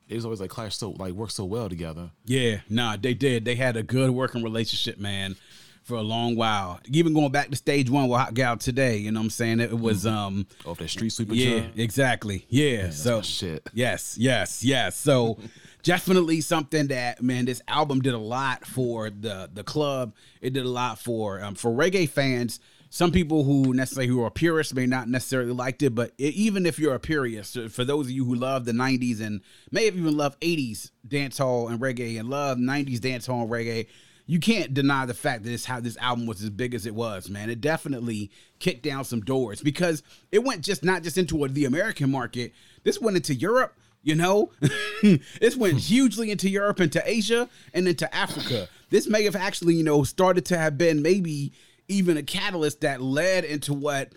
They 0.08 0.14
was 0.14 0.24
always 0.24 0.40
like 0.40 0.50
clash 0.50 0.76
so 0.76 0.90
like 0.90 1.14
work 1.14 1.32
so 1.32 1.44
well 1.44 1.68
together. 1.68 2.10
Yeah, 2.24 2.60
nah, 2.68 2.96
they 2.96 3.12
did. 3.12 3.44
They 3.44 3.56
had 3.56 3.76
a 3.76 3.82
good 3.82 4.10
working 4.10 4.42
relationship, 4.42 4.98
man, 4.98 5.34
for 5.82 5.96
a 5.96 6.02
long 6.02 6.36
while. 6.36 6.78
Even 6.86 7.12
going 7.12 7.32
back 7.32 7.50
to 7.50 7.56
stage 7.56 7.90
one 7.90 8.08
with 8.08 8.20
Hot 8.20 8.32
Gal 8.32 8.56
today, 8.56 8.98
you 8.98 9.10
know 9.10 9.20
what 9.20 9.24
I'm 9.24 9.30
saying? 9.30 9.60
It 9.60 9.78
was 9.78 10.04
mm-hmm. 10.04 10.16
um 10.16 10.46
off 10.64 10.78
that 10.78 10.90
street 10.90 11.10
sweeper. 11.10 11.34
Yeah, 11.34 11.66
exactly. 11.76 12.46
Yeah. 12.48 12.82
Man, 12.82 12.92
so 12.92 13.20
shit. 13.20 13.68
Yes, 13.74 14.16
yes, 14.16 14.64
yes. 14.64 14.96
So 14.96 15.38
definitely 15.82 16.40
something 16.40 16.86
that 16.86 17.20
man, 17.20 17.44
this 17.44 17.60
album 17.66 18.00
did 18.00 18.14
a 18.14 18.18
lot 18.18 18.64
for 18.64 19.10
the 19.10 19.50
the 19.52 19.64
club. 19.64 20.14
It 20.40 20.52
did 20.52 20.64
a 20.64 20.70
lot 20.70 21.00
for 21.00 21.42
um 21.42 21.56
for 21.56 21.72
reggae 21.72 22.08
fans 22.08 22.60
some 22.90 23.12
people 23.12 23.44
who 23.44 23.74
necessarily 23.74 24.08
who 24.08 24.22
are 24.22 24.30
purists 24.30 24.74
may 24.74 24.86
not 24.86 25.08
necessarily 25.08 25.52
liked 25.52 25.82
it, 25.82 25.94
but 25.94 26.12
it, 26.18 26.34
even 26.34 26.66
if 26.66 26.78
you're 26.78 26.94
a 26.94 27.00
purist, 27.00 27.56
uh, 27.56 27.68
for 27.68 27.84
those 27.84 28.06
of 28.06 28.12
you 28.12 28.24
who 28.24 28.34
love 28.34 28.64
the 28.64 28.72
'90s 28.72 29.20
and 29.20 29.40
may 29.70 29.84
have 29.84 29.96
even 29.96 30.16
loved 30.16 30.40
'80s 30.40 30.90
dancehall 31.06 31.70
and 31.70 31.80
reggae 31.80 32.18
and 32.18 32.30
love 32.30 32.58
'90s 32.58 32.98
dancehall 32.98 33.42
and 33.42 33.50
reggae, 33.50 33.86
you 34.26 34.40
can't 34.40 34.74
deny 34.74 35.06
the 35.06 35.14
fact 35.14 35.44
that 35.44 35.50
this 35.50 35.64
how 35.64 35.80
this 35.80 35.96
album 35.98 36.26
was 36.26 36.42
as 36.42 36.50
big 36.50 36.74
as 36.74 36.86
it 36.86 36.94
was, 36.94 37.28
man. 37.28 37.50
It 37.50 37.60
definitely 37.60 38.30
kicked 38.58 38.82
down 38.82 39.04
some 39.04 39.20
doors 39.20 39.60
because 39.60 40.02
it 40.32 40.44
went 40.44 40.62
just 40.62 40.84
not 40.84 41.02
just 41.02 41.18
into 41.18 41.46
the 41.48 41.64
American 41.64 42.10
market. 42.10 42.52
This 42.82 43.00
went 43.00 43.16
into 43.16 43.34
Europe. 43.34 43.74
You 44.02 44.14
know, 44.14 44.52
this 45.40 45.56
went 45.56 45.78
hugely 45.78 46.30
into 46.30 46.48
Europe, 46.48 46.80
into 46.80 47.02
Asia, 47.04 47.48
and 47.74 47.88
into 47.88 48.12
Africa. 48.14 48.68
This 48.88 49.08
may 49.08 49.24
have 49.24 49.34
actually, 49.34 49.74
you 49.74 49.82
know, 49.82 50.04
started 50.04 50.44
to 50.46 50.56
have 50.56 50.78
been 50.78 51.02
maybe 51.02 51.52
even 51.88 52.16
a 52.16 52.22
catalyst 52.22 52.80
that 52.82 53.00
led 53.00 53.44
into 53.44 53.72
what 53.72 54.12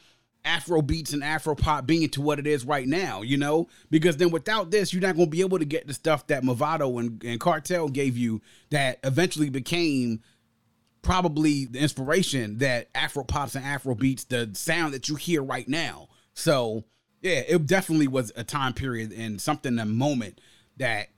Afro 0.45 0.81
beats 0.81 1.13
and 1.13 1.23
Afro 1.23 1.55
pop 1.55 1.85
being 1.85 2.09
to 2.09 2.21
what 2.21 2.39
it 2.39 2.47
is 2.47 2.65
right 2.65 2.87
now, 2.87 3.21
you 3.21 3.37
know? 3.37 3.67
Because 3.89 4.17
then 4.17 4.31
without 4.31 4.71
this, 4.71 4.93
you're 4.93 5.01
not 5.01 5.15
going 5.15 5.27
to 5.27 5.31
be 5.31 5.41
able 5.41 5.59
to 5.59 5.65
get 5.65 5.87
the 5.87 5.93
stuff 5.93 6.27
that 6.27 6.43
Mavado 6.43 6.99
and, 6.99 7.23
and 7.23 7.39
Kartel 7.39 7.91
gave 7.91 8.17
you 8.17 8.41
that 8.69 8.99
eventually 9.03 9.49
became 9.49 10.21
probably 11.01 11.65
the 11.65 11.79
inspiration 11.79 12.57
that 12.59 12.89
Afro 12.95 13.23
pops 13.23 13.55
and 13.55 13.65
Afro 13.65 13.95
beats, 13.95 14.23
the 14.25 14.49
sound 14.53 14.93
that 14.93 15.09
you 15.09 15.15
hear 15.15 15.43
right 15.43 15.67
now. 15.67 16.07
So, 16.33 16.85
yeah, 17.21 17.41
it 17.47 17.65
definitely 17.67 18.07
was 18.07 18.31
a 18.35 18.43
time 18.43 18.73
period 18.73 19.11
and 19.11 19.41
something, 19.41 19.77
a 19.77 19.85
moment 19.85 20.39
that 20.77 21.09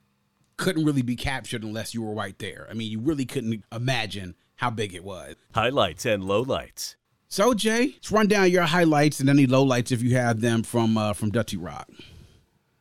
couldn't 0.56 0.84
really 0.84 1.02
be 1.02 1.16
captured 1.16 1.62
unless 1.62 1.94
you 1.94 2.02
were 2.02 2.14
right 2.14 2.38
there. 2.38 2.66
I 2.70 2.74
mean, 2.74 2.90
you 2.90 3.00
really 3.00 3.24
couldn't 3.24 3.64
imagine 3.72 4.34
how 4.62 4.70
big 4.70 4.94
it 4.94 5.02
was. 5.02 5.34
Highlights 5.54 6.06
and 6.06 6.22
lowlights. 6.22 6.94
So 7.26 7.52
Jay, 7.52 7.86
let's 7.94 8.12
run 8.12 8.28
down 8.28 8.50
your 8.50 8.62
highlights 8.62 9.18
and 9.18 9.28
any 9.28 9.46
lowlights 9.46 9.90
if 9.90 10.02
you 10.02 10.16
have 10.16 10.40
them 10.40 10.62
from 10.62 10.96
uh, 10.96 11.14
from 11.14 11.30
Dutty 11.30 11.56
Rock. 11.56 11.88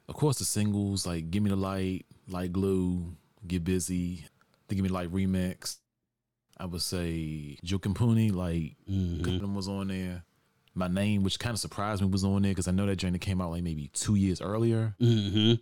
Of 0.07 0.15
course, 0.15 0.37
the 0.37 0.45
singles 0.45 1.07
like 1.07 1.31
"Give 1.31 1.41
Me 1.41 1.49
the 1.49 1.55
Light," 1.55 2.05
"Like 2.27 2.51
Glue," 2.51 3.15
"Get 3.47 3.63
Busy," 3.63 4.25
the 4.67 4.75
"Give 4.75 4.83
Me 4.83 4.89
the 4.89 4.93
Light" 4.93 5.11
remix. 5.11 5.77
I 6.57 6.65
would 6.65 6.83
say 6.83 7.57
Jukin' 7.65 7.95
Punny, 7.95 8.31
like 8.31 8.75
mm-hmm. 8.87 9.55
was 9.55 9.67
on 9.67 9.87
there. 9.87 10.23
My 10.75 10.87
name, 10.87 11.23
which 11.23 11.39
kind 11.39 11.55
of 11.55 11.59
surprised 11.59 12.01
me, 12.01 12.09
was 12.09 12.23
on 12.23 12.43
there 12.43 12.51
because 12.51 12.67
I 12.67 12.71
know 12.71 12.85
that 12.85 12.97
journey 12.97 13.17
came 13.17 13.41
out 13.41 13.51
like 13.51 13.63
maybe 13.63 13.89
two 13.93 14.15
years 14.15 14.39
earlier. 14.39 14.95
Mm-hmm 15.01 15.53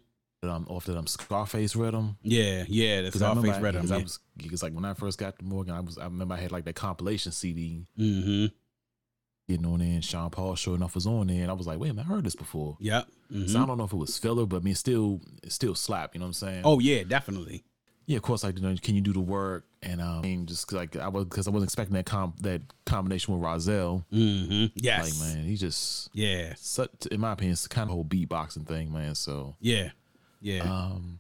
um, 0.44 0.66
off 0.70 0.86
that 0.86 0.98
um 0.98 1.08
Scarface 1.08 1.76
rhythm. 1.76 2.18
Yeah, 2.22 2.64
yeah, 2.68 3.02
the 3.02 3.12
Scarface 3.12 3.58
rhythm. 3.60 3.82
Because 3.82 3.92
yeah. 3.92 3.98
I 3.98 4.04
was 4.04 4.20
because 4.38 4.64
like 4.64 4.74
when 4.74 4.86
I 4.86 4.94
first 4.94 5.18
got 5.18 5.38
to 5.40 5.46
Morgan, 5.46 5.74
I 5.74 5.82
was 5.82 5.98
I 5.98 6.06
remember 6.06 6.36
I 6.36 6.40
had 6.40 6.52
like 6.52 6.66
that 6.66 6.76
compilation 6.76 7.32
CD. 7.32 7.86
Mm-hmm. 7.98 8.48
Getting 9.48 9.66
on 9.66 9.80
there, 9.80 9.88
and 9.88 10.06
Sean 10.06 10.30
Paul 10.30 10.56
sure 10.56 10.76
enough 10.76 10.94
was 10.94 11.08
on 11.08 11.28
there, 11.28 11.42
and 11.42 11.50
I 11.50 11.54
was 11.54 11.66
like, 11.66 11.80
wait 11.80 11.90
a 11.90 11.94
minute, 11.94 12.08
I 12.08 12.14
heard 12.14 12.24
this 12.24 12.36
before. 12.36 12.78
Yeah. 12.80 13.02
Mm-hmm. 13.32 13.48
So 13.48 13.62
I 13.62 13.66
don't 13.66 13.78
know 13.78 13.84
if 13.84 13.94
it 13.94 13.98
was 13.98 14.18
filler, 14.18 14.46
but 14.46 14.58
I 14.58 14.60
mean, 14.60 14.76
still, 14.76 15.22
still 15.48 15.74
slap. 15.74 16.14
You 16.14 16.20
know 16.20 16.26
what 16.26 16.30
I'm 16.30 16.34
saying? 16.34 16.62
Oh 16.66 16.80
yeah, 16.80 17.04
definitely. 17.04 17.64
Yeah, 18.10 18.18
of 18.18 18.24
course. 18.24 18.44
Like, 18.44 18.58
you 18.58 18.64
know, 18.64 18.76
can 18.82 18.96
you 18.96 19.02
do 19.02 19.14
the 19.14 19.20
work? 19.20 19.66
And 19.84 20.02
um, 20.02 20.20
I 20.20 20.22
mean, 20.22 20.48
just 20.48 20.74
like 20.74 20.96
I 20.96 21.08
was, 21.10 21.26
because 21.26 21.48
I 21.48 21.52
wasn't 21.52 21.70
expecting 21.70 21.96
that 21.96 22.08
comp 22.08 22.42
that 22.42 22.62
combination 22.86 23.38
with 23.38 23.44
Rahzel. 23.44 24.04
Mm-hmm. 24.12 24.66
Yes. 24.76 25.22
Like, 25.22 25.36
man, 25.36 25.46
he 25.46 25.56
just 25.56 26.10
yeah. 26.14 26.54
Such, 26.58 26.90
in 27.12 27.20
my 27.20 27.34
opinion, 27.34 27.54
it's 27.54 27.64
the 27.64 27.70
kind 27.70 27.88
of 27.88 27.94
whole 27.94 28.04
beatboxing 28.04 28.68
thing, 28.68 28.92
man. 28.92 29.14
So 29.14 29.56
yeah, 29.60 29.92
yeah. 30.42 30.64
Um, 30.64 31.20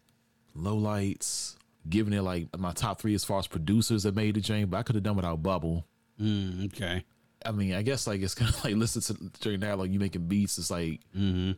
low 0.55 0.75
lights. 0.75 1.55
Giving 1.87 2.13
it 2.13 2.21
like 2.21 2.55
my 2.57 2.73
top 2.73 2.99
three 3.01 3.15
as 3.15 3.23
far 3.23 3.39
as 3.39 3.47
producers 3.47 4.03
that 4.03 4.13
made 4.13 4.35
the 4.35 4.41
jam, 4.41 4.69
but 4.69 4.77
I 4.77 4.83
could 4.83 4.95
have 4.95 5.03
done 5.03 5.15
without 5.15 5.41
Bubble. 5.41 5.85
Mm, 6.21 6.65
okay. 6.67 7.03
I 7.45 7.51
mean, 7.51 7.73
I 7.73 7.81
guess 7.81 8.05
like 8.05 8.21
it's 8.21 8.35
kind 8.35 8.53
of 8.53 8.63
like 8.63 8.75
listen 8.75 9.01
to 9.01 9.31
during 9.39 9.61
that 9.61 9.79
like 9.79 9.91
you 9.91 9.99
making 9.99 10.27
beats. 10.27 10.57
It's 10.57 10.69
like 10.69 10.99
mm-hmm. 11.15 11.51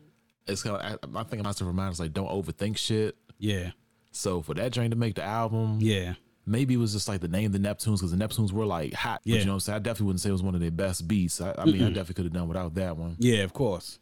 it's 0.45 0.63
kind 0.63 0.77
of 0.77 1.15
I, 1.15 1.19
I 1.19 1.23
think 1.23 1.45
I'm 1.45 1.53
to 1.53 1.65
remind 1.65 1.91
us 1.91 1.99
like 1.99 2.13
don't 2.13 2.29
overthink 2.29 2.77
shit. 2.77 3.17
Yeah. 3.39 3.71
So 4.11 4.41
for 4.41 4.53
that 4.53 4.71
joint 4.71 4.91
to 4.91 4.97
make 4.97 5.15
the 5.15 5.23
album, 5.23 5.79
Yeah. 5.81 6.13
maybe 6.45 6.75
it 6.75 6.77
was 6.77 6.93
just 6.93 7.07
like 7.07 7.21
the 7.21 7.27
name 7.27 7.47
of 7.47 7.51
the 7.53 7.59
Neptunes 7.59 7.97
because 7.97 8.11
the 8.11 8.17
Neptunes 8.17 8.51
were 8.51 8.65
like 8.65 8.93
hot. 8.93 9.21
But 9.23 9.33
Yeah. 9.33 9.39
you 9.39 9.45
know 9.45 9.51
what 9.53 9.55
I'm 9.55 9.59
saying? 9.61 9.75
I 9.77 9.79
definitely 9.79 10.07
wouldn't 10.07 10.21
say 10.21 10.29
it 10.29 10.33
was 10.33 10.43
one 10.43 10.53
of 10.55 10.61
their 10.61 10.71
best 10.71 11.07
beats. 11.07 11.41
I, 11.41 11.55
I 11.57 11.65
mean, 11.65 11.81
I 11.81 11.87
definitely 11.87 12.15
could 12.15 12.25
have 12.25 12.33
done 12.33 12.47
without 12.47 12.75
that 12.75 12.97
one. 12.97 13.15
Yeah, 13.19 13.43
of 13.43 13.53
course. 13.53 13.99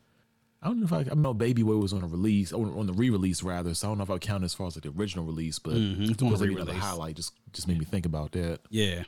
I 0.62 0.68
don't 0.68 0.80
know 0.80 0.86
if 0.86 0.94
I, 0.94 1.06
I 1.10 1.16
know 1.16 1.34
Baby 1.34 1.64
Boy 1.64 1.78
was 1.78 1.94
on 1.94 2.04
a 2.04 2.08
release, 2.08 2.52
on, 2.52 2.78
on 2.78 2.86
the 2.86 2.92
re-release 2.94 3.44
rather. 3.44 3.74
So 3.74 3.88
I 3.88 3.92
don't 3.92 3.98
know 4.00 4.04
if 4.04 4.10
I 4.10 4.18
count 4.18 4.44
as 4.44 4.54
far 4.54 4.68
as 4.68 4.76
like 4.76 4.84
the 4.84 4.90
original 4.90 5.24
release, 5.26 5.58
but 5.58 5.74
Mhm, 5.76 6.18
the 6.18 6.26
was 6.26 6.42
another 6.42 6.74
highlight. 6.74 7.16
Just 7.16 7.32
just 7.54 7.68
made 7.68 7.80
me 7.80 7.86
think 7.86 8.06
about 8.06 8.34
that. 8.34 8.60
Yeah. 8.70 9.04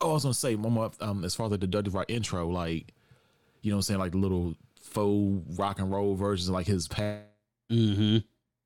Oh, 0.00 0.10
I 0.10 0.12
was 0.14 0.24
gonna 0.24 0.34
say 0.34 0.54
one 0.54 0.72
more. 0.74 0.90
Um, 1.00 1.24
as 1.24 1.34
far 1.34 1.46
as 1.46 1.52
like 1.52 1.60
the 1.60 1.90
Rock 1.90 2.10
intro, 2.10 2.48
like 2.48 2.92
you 3.62 3.70
know, 3.70 3.76
what 3.76 3.78
I'm 3.78 3.82
saying 3.82 4.00
like 4.00 4.12
the 4.12 4.18
little 4.18 4.54
faux 4.82 5.58
rock 5.58 5.80
and 5.80 5.90
roll 5.90 6.14
versions, 6.14 6.48
of, 6.48 6.54
like 6.54 6.66
his 6.66 6.86
past, 6.88 7.24
Mm-hmm. 7.70 8.18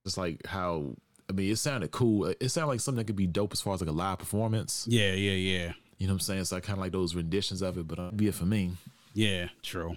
just 0.05 0.19
like 0.19 0.45
how. 0.47 0.95
I 1.29 1.33
mean, 1.33 1.53
it 1.53 1.57
sounded 1.57 1.93
cool. 1.93 2.27
It 2.41 2.49
sounded 2.49 2.67
like 2.69 2.81
something 2.81 2.99
that 2.99 3.05
could 3.05 3.15
be 3.15 3.29
dope 3.29 3.53
as 3.53 3.61
far 3.61 3.75
as 3.75 3.81
like 3.81 3.89
a 3.89 3.93
live 3.93 4.19
performance. 4.19 4.85
Yeah, 4.91 5.13
yeah, 5.13 5.31
yeah. 5.33 5.73
You 5.99 6.09
know 6.09 6.15
what 6.15 6.17
I'm 6.17 6.21
saying? 6.21 6.45
So 6.47 6.57
I 6.57 6.61
kind 6.61 6.77
of 6.79 6.83
like 6.83 6.91
those 6.91 7.15
renditions 7.15 7.63
of 7.63 7.79
it, 7.79 7.87
but 7.87 7.99
uh, 8.01 8.11
be 8.11 8.27
it 8.27 8.35
for 8.35 8.47
me. 8.47 8.73
Yeah, 9.15 9.49
true. 9.63 9.97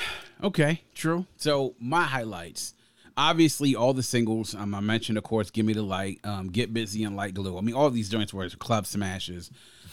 Okay, 0.42 0.80
true. 0.94 1.26
So 1.36 1.74
my 1.78 2.04
highlights. 2.04 2.72
Obviously, 3.14 3.76
all 3.76 3.92
the 3.92 4.02
singles. 4.02 4.54
Um, 4.54 4.74
I 4.74 4.80
mentioned, 4.80 5.18
of 5.18 5.24
course, 5.24 5.50
"Give 5.50 5.66
Me 5.66 5.74
the 5.74 5.82
Light," 5.82 6.18
um, 6.24 6.48
"Get 6.48 6.72
Busy," 6.72 7.04
and 7.04 7.14
"Like 7.14 7.34
Glue." 7.34 7.58
I 7.58 7.60
mean, 7.60 7.74
all 7.74 7.90
these 7.90 8.08
joints 8.08 8.32
were 8.32 8.48
club 8.48 8.86
smashes. 8.86 9.50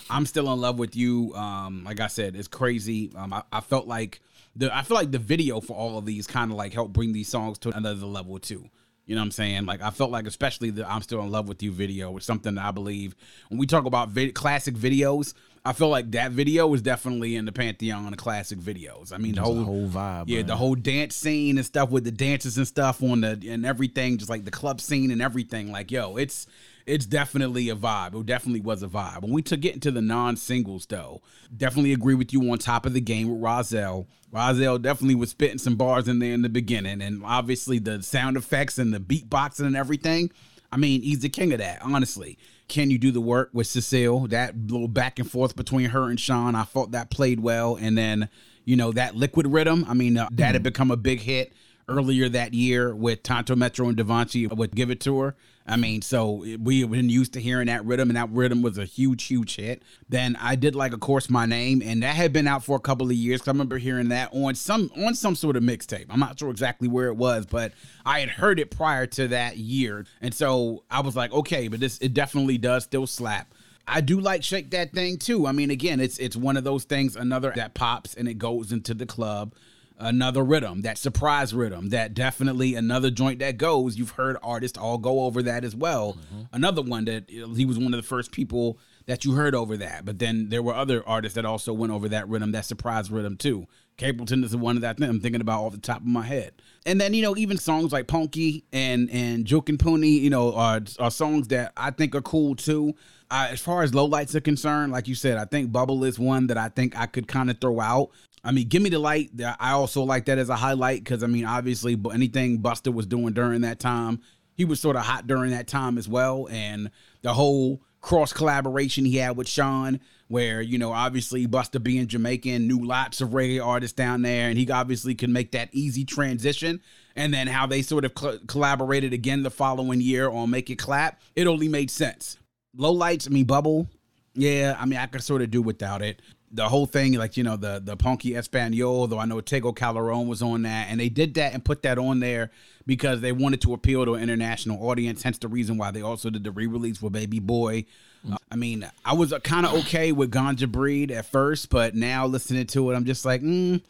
I'm 0.09 0.25
still 0.25 0.51
in 0.53 0.61
love 0.61 0.79
with 0.79 0.95
you. 0.95 1.35
Um, 1.35 1.83
like 1.83 1.99
I 1.99 2.07
said, 2.07 2.37
it's 2.37 2.47
crazy. 2.47 3.11
Um, 3.13 3.33
I, 3.33 3.43
I 3.51 3.59
felt 3.59 3.87
like 3.87 4.21
the 4.55 4.75
I 4.75 4.83
feel 4.83 4.95
like 4.95 5.11
the 5.11 5.19
video 5.19 5.59
for 5.59 5.75
all 5.75 5.97
of 5.97 6.05
these 6.05 6.27
kind 6.27 6.51
of 6.51 6.57
like 6.57 6.73
helped 6.73 6.93
bring 6.93 7.13
these 7.13 7.27
songs 7.27 7.57
to 7.59 7.75
another 7.75 8.05
level 8.05 8.39
too. 8.39 8.69
You 9.05 9.15
know 9.15 9.21
what 9.21 9.25
I'm 9.25 9.31
saying? 9.31 9.65
Like 9.65 9.81
I 9.81 9.89
felt 9.89 10.11
like, 10.11 10.27
especially 10.27 10.69
the 10.69 10.89
"I'm 10.89 11.01
Still 11.01 11.21
in 11.21 11.31
Love 11.31 11.47
with 11.47 11.63
You" 11.63 11.71
video, 11.71 12.11
was 12.11 12.25
something 12.25 12.55
that 12.55 12.65
I 12.65 12.71
believe 12.71 13.15
when 13.49 13.57
we 13.57 13.65
talk 13.65 13.85
about 13.85 14.09
vid- 14.09 14.35
classic 14.35 14.75
videos. 14.75 15.33
I 15.67 15.73
feel 15.73 15.89
like 15.89 16.11
that 16.11 16.31
video 16.31 16.65
was 16.65 16.81
definitely 16.81 17.35
in 17.35 17.43
the 17.43 17.51
pantheon 17.51 18.13
of 18.13 18.17
classic 18.17 18.57
videos. 18.57 19.11
I 19.11 19.17
mean, 19.17 19.35
the 19.35 19.41
whole 19.41 19.59
a 19.59 19.63
whole 19.65 19.89
vibe. 19.89 20.23
yeah, 20.27 20.37
man. 20.37 20.47
the 20.47 20.55
whole 20.55 20.75
dance 20.75 21.13
scene 21.13 21.57
and 21.57 21.65
stuff 21.65 21.89
with 21.89 22.05
the 22.05 22.11
dances 22.11 22.57
and 22.57 22.65
stuff 22.65 23.03
on 23.03 23.19
the 23.19 23.37
and 23.49 23.65
everything, 23.65 24.17
just 24.17 24.29
like 24.29 24.45
the 24.45 24.51
club 24.51 24.79
scene 24.79 25.11
and 25.11 25.21
everything. 25.21 25.69
Like, 25.73 25.91
yo, 25.91 26.15
it's 26.15 26.47
it's 26.85 27.05
definitely 27.05 27.67
a 27.67 27.75
vibe. 27.75 28.17
It 28.17 28.25
definitely 28.25 28.61
was 28.61 28.81
a 28.81 28.87
vibe. 28.87 29.23
When 29.23 29.33
we 29.33 29.41
took 29.41 29.65
it 29.65 29.73
into 29.73 29.91
the 29.91 30.01
non-singles 30.01 30.85
though, 30.85 31.21
definitely 31.55 31.91
agree 31.91 32.15
with 32.15 32.31
you 32.31 32.49
on 32.49 32.59
top 32.59 32.85
of 32.85 32.93
the 32.93 33.01
game 33.01 33.27
with 33.27 33.41
Rahzel. 33.41 34.05
Rahzel 34.33 34.81
definitely 34.81 35.15
was 35.15 35.31
spitting 35.31 35.57
some 35.57 35.75
bars 35.75 36.07
in 36.07 36.19
there 36.19 36.33
in 36.33 36.43
the 36.43 36.49
beginning, 36.49 37.01
and 37.01 37.25
obviously 37.25 37.77
the 37.77 38.01
sound 38.01 38.37
effects 38.37 38.77
and 38.77 38.93
the 38.93 38.99
beatboxing 38.99 39.65
and 39.65 39.75
everything. 39.75 40.31
I 40.71 40.77
mean, 40.77 41.01
he's 41.01 41.19
the 41.19 41.29
king 41.29 41.51
of 41.51 41.59
that, 41.59 41.79
honestly. 41.81 42.37
Can 42.67 42.91
you 42.91 42.97
do 42.97 43.11
the 43.11 43.21
work 43.21 43.49
with 43.53 43.67
Cecile? 43.67 44.27
That 44.27 44.55
little 44.67 44.87
back 44.87 45.19
and 45.19 45.29
forth 45.29 45.55
between 45.55 45.89
her 45.91 46.09
and 46.09 46.19
Sean, 46.19 46.55
I 46.55 46.63
thought 46.63 46.91
that 46.91 47.09
played 47.09 47.39
well. 47.39 47.75
And 47.75 47.97
then, 47.97 48.29
you 48.65 48.75
know, 48.75 48.91
that 48.91 49.15
liquid 49.15 49.47
rhythm, 49.47 49.85
I 49.87 49.93
mean, 49.93 50.17
uh, 50.17 50.27
that 50.33 50.53
had 50.53 50.63
become 50.63 50.91
a 50.91 50.97
big 50.97 51.21
hit 51.21 51.53
earlier 51.89 52.27
that 52.29 52.53
year 52.53 52.93
with 52.93 53.23
Tanto 53.23 53.55
Metro 53.55 53.87
and 53.87 53.97
Devonte 53.97 54.51
with 54.55 54.75
give 54.75 54.89
it 54.89 54.99
to 55.01 55.19
her. 55.21 55.35
I 55.65 55.75
mean, 55.75 56.01
so 56.01 56.45
we 56.61 56.81
have 56.81 56.91
been 56.91 57.09
used 57.09 57.33
to 57.33 57.41
hearing 57.41 57.67
that 57.67 57.85
rhythm, 57.85 58.09
and 58.09 58.15
that 58.15 58.29
rhythm 58.29 58.61
was 58.61 58.77
a 58.77 58.85
huge, 58.85 59.23
huge 59.25 59.57
hit. 59.57 59.83
Then 60.07 60.37
I 60.39 60.55
did 60.55 60.75
like, 60.75 60.93
of 60.93 61.01
course, 61.01 61.29
my 61.29 61.45
name, 61.45 61.81
and 61.83 62.03
that 62.03 62.15
had 62.15 62.31
been 62.31 62.47
out 62.47 62.63
for 62.63 62.77
a 62.77 62.79
couple 62.79 63.07
of 63.07 63.13
years. 63.13 63.45
I 63.45 63.51
remember 63.51 63.77
hearing 63.77 64.09
that 64.09 64.29
on 64.33 64.55
some 64.55 64.89
on 64.97 65.13
some 65.13 65.35
sort 65.35 65.57
of 65.57 65.63
mixtape. 65.63 66.05
I'm 66.09 66.19
not 66.19 66.39
sure 66.39 66.49
exactly 66.49 66.87
where 66.87 67.07
it 67.07 67.17
was, 67.17 67.45
but 67.45 67.73
I 68.05 68.21
had 68.21 68.29
heard 68.29 68.59
it 68.59 68.71
prior 68.71 69.07
to 69.07 69.27
that 69.29 69.57
year, 69.57 70.05
and 70.21 70.33
so 70.33 70.83
I 70.89 71.01
was 71.01 71.15
like, 71.15 71.33
okay, 71.33 71.67
but 71.67 71.79
this 71.79 71.97
it 71.99 72.13
definitely 72.13 72.57
does 72.57 72.85
still 72.85 73.07
slap. 73.07 73.53
I 73.87 74.01
do 74.01 74.19
like 74.19 74.43
shake 74.43 74.71
that 74.71 74.91
thing 74.93 75.17
too. 75.17 75.47
I 75.47 75.51
mean, 75.53 75.71
again, 75.71 75.99
it's 75.99 76.17
it's 76.17 76.35
one 76.35 76.57
of 76.57 76.63
those 76.63 76.85
things, 76.85 77.15
another 77.15 77.51
that 77.55 77.73
pops 77.73 78.13
and 78.13 78.27
it 78.27 78.37
goes 78.37 78.71
into 78.71 78.93
the 78.93 79.05
club. 79.05 79.53
Another 79.99 80.43
rhythm, 80.43 80.81
that 80.81 80.99
surprise 80.99 81.55
rhythm, 81.55 81.89
that 81.89 82.13
definitely 82.13 82.75
another 82.75 83.09
joint 83.09 83.39
that 83.39 83.57
goes. 83.57 83.97
You've 83.97 84.11
heard 84.11 84.37
artists 84.43 84.77
all 84.77 84.99
go 84.99 85.21
over 85.21 85.41
that 85.43 85.63
as 85.63 85.75
well. 85.75 86.17
Another 86.53 86.83
one 86.83 87.05
that 87.05 87.29
he 87.29 87.65
was 87.65 87.79
one 87.79 87.93
of 87.93 87.99
the 87.99 88.07
first 88.07 88.31
people 88.31 88.77
that 89.07 89.25
you 89.25 89.31
heard 89.31 89.55
over 89.55 89.75
that. 89.77 90.05
But 90.05 90.19
then 90.19 90.49
there 90.49 90.61
were 90.61 90.75
other 90.75 91.01
artists 91.07 91.35
that 91.35 91.45
also 91.45 91.73
went 91.73 91.91
over 91.91 92.09
that 92.09 92.29
rhythm, 92.29 92.51
that 92.51 92.65
surprise 92.65 93.09
rhythm 93.09 93.37
too. 93.37 93.67
Capleton 93.97 94.43
is 94.43 94.51
the 94.51 94.59
one 94.59 94.79
that 94.79 95.01
I'm 95.01 95.19
thinking 95.19 95.41
about 95.41 95.63
off 95.63 95.71
the 95.71 95.79
top 95.79 96.01
of 96.01 96.05
my 96.05 96.21
head. 96.21 96.53
And 96.85 97.01
then 97.01 97.15
you 97.15 97.23
know 97.23 97.35
even 97.35 97.57
songs 97.57 97.91
like 97.91 98.07
Punky 98.07 98.63
and 98.71 99.09
and 99.09 99.45
Jukin' 99.45 99.77
Punny, 99.77 100.21
you 100.21 100.29
know, 100.29 100.53
are, 100.53 100.81
are 100.99 101.09
songs 101.09 101.47
that 101.47 101.73
I 101.75 101.89
think 101.89 102.13
are 102.13 102.21
cool 102.21 102.55
too. 102.55 102.93
Uh, 103.29 103.47
as 103.49 103.59
far 103.59 103.83
as 103.83 103.91
lowlights 103.91 104.35
are 104.35 104.41
concerned, 104.41 104.93
like 104.93 105.07
you 105.07 105.15
said, 105.15 105.37
I 105.37 105.43
think 105.45 105.71
Bubble 105.71 106.05
is 106.05 106.17
one 106.17 106.47
that 106.47 106.57
I 106.57 106.69
think 106.69 106.97
I 106.97 107.07
could 107.07 107.27
kind 107.27 107.49
of 107.49 107.59
throw 107.59 107.81
out. 107.81 108.11
I 108.47 108.51
mean, 108.51 108.69
give 108.69 108.81
me 108.81 108.89
the 108.89 108.97
light. 108.97 109.31
I 109.59 109.71
also 109.71 110.03
like 110.03 110.25
that 110.25 110.37
as 110.37 110.47
a 110.47 110.55
highlight 110.55 111.03
because 111.03 111.21
I 111.21 111.27
mean, 111.27 111.43
obviously, 111.43 111.95
but 111.95 112.11
anything 112.11 112.59
Busta 112.59 112.93
was 112.93 113.05
doing 113.05 113.33
during 113.33 113.61
that 113.61 113.77
time, 113.77 114.21
he 114.53 114.63
was 114.63 114.79
sort 114.79 114.95
of 114.95 115.03
hot 115.03 115.27
during 115.27 115.51
that 115.51 115.67
time 115.67 115.97
as 115.97 116.07
well, 116.07 116.47
and 116.49 116.89
the 117.23 117.33
whole 117.33 117.81
cross 117.99 118.31
collaboration 118.31 119.03
he 119.03 119.17
had 119.17 119.35
with 119.35 119.49
Sean, 119.49 119.99
where 120.29 120.61
you 120.61 120.77
know, 120.77 120.93
obviously 120.93 121.45
Busta 121.45 121.83
being 121.83 122.07
Jamaican, 122.07 122.69
knew 122.69 122.85
lots 122.85 123.19
of 123.19 123.31
reggae 123.31 123.63
artists 123.63 123.95
down 123.95 124.21
there, 124.21 124.47
and 124.47 124.57
he 124.57 124.71
obviously 124.71 125.13
could 125.13 125.29
make 125.29 125.51
that 125.51 125.67
easy 125.73 126.05
transition. 126.05 126.79
And 127.17 127.33
then 127.33 127.47
how 127.47 127.67
they 127.67 127.81
sort 127.81 128.05
of 128.05 128.13
cl- 128.17 128.39
collaborated 128.47 129.11
again 129.11 129.43
the 129.43 129.51
following 129.51 129.99
year 129.99 130.29
on 130.29 130.51
Make 130.51 130.69
It 130.69 130.77
Clap, 130.77 131.19
it 131.35 131.47
only 131.47 131.67
made 131.67 131.91
sense. 131.91 132.37
Low 132.77 132.93
lights, 132.93 133.27
I 133.27 133.31
mean, 133.31 133.45
Bubble, 133.45 133.89
yeah, 134.37 134.77
I 134.79 134.85
mean, 134.85 134.99
I 134.99 135.07
could 135.07 135.23
sort 135.23 135.41
of 135.41 135.49
do 135.49 135.61
without 135.63 136.03
it. 136.03 136.21
The 136.49 136.69
whole 136.69 136.85
thing, 136.85 137.13
like 137.13 137.35
you 137.35 137.43
know, 137.43 137.57
the 137.57 137.81
the 137.83 137.97
Punky 137.97 138.35
Espanol, 138.35 139.07
though 139.07 139.19
I 139.19 139.25
know 139.25 139.41
Tego 139.41 139.75
Calderon 139.75 140.27
was 140.27 140.41
on 140.41 140.61
that, 140.61 140.87
and 140.89 140.99
they 140.99 141.09
did 141.09 141.33
that 141.33 141.53
and 141.53 141.63
put 141.63 141.81
that 141.81 141.97
on 141.97 142.21
there 142.21 142.51
because 142.85 143.19
they 143.19 143.33
wanted 143.33 143.61
to 143.61 143.73
appeal 143.73 144.05
to 144.05 144.15
an 144.15 144.23
international 144.23 144.87
audience. 144.87 145.23
Hence 145.23 145.37
the 145.37 145.49
reason 145.49 145.77
why 145.77 145.91
they 145.91 146.01
also 146.01 146.29
did 146.29 146.45
the 146.45 146.51
re-release 146.51 146.99
for 146.99 147.09
Baby 147.09 147.39
Boy. 147.39 147.85
Uh, 148.31 148.37
I 148.49 148.55
mean, 148.55 148.89
I 149.03 149.13
was 149.13 149.33
kind 149.43 149.65
of 149.65 149.73
okay 149.73 150.13
with 150.13 150.31
Ganja 150.31 150.71
Breed 150.71 151.11
at 151.11 151.25
first, 151.25 151.69
but 151.69 151.95
now 151.95 152.25
listening 152.25 152.65
to 152.67 152.91
it, 152.91 152.95
I'm 152.95 153.05
just 153.05 153.25
like, 153.25 153.41
mm, 153.41 153.81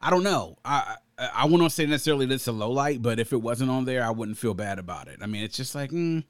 I 0.00 0.08
don't 0.08 0.24
know. 0.24 0.56
I 0.64 0.96
I, 1.18 1.30
I 1.34 1.44
wouldn't 1.46 1.72
say 1.72 1.86
necessarily 1.86 2.26
this 2.26 2.46
a 2.46 2.52
low 2.52 2.70
light, 2.70 3.02
but 3.02 3.18
if 3.18 3.32
it 3.32 3.42
wasn't 3.42 3.70
on 3.70 3.84
there, 3.84 4.04
I 4.04 4.10
wouldn't 4.10 4.38
feel 4.38 4.54
bad 4.54 4.78
about 4.78 5.08
it. 5.08 5.18
I 5.22 5.26
mean, 5.26 5.42
it's 5.42 5.56
just 5.56 5.74
like, 5.74 5.90
mm, 5.90 6.24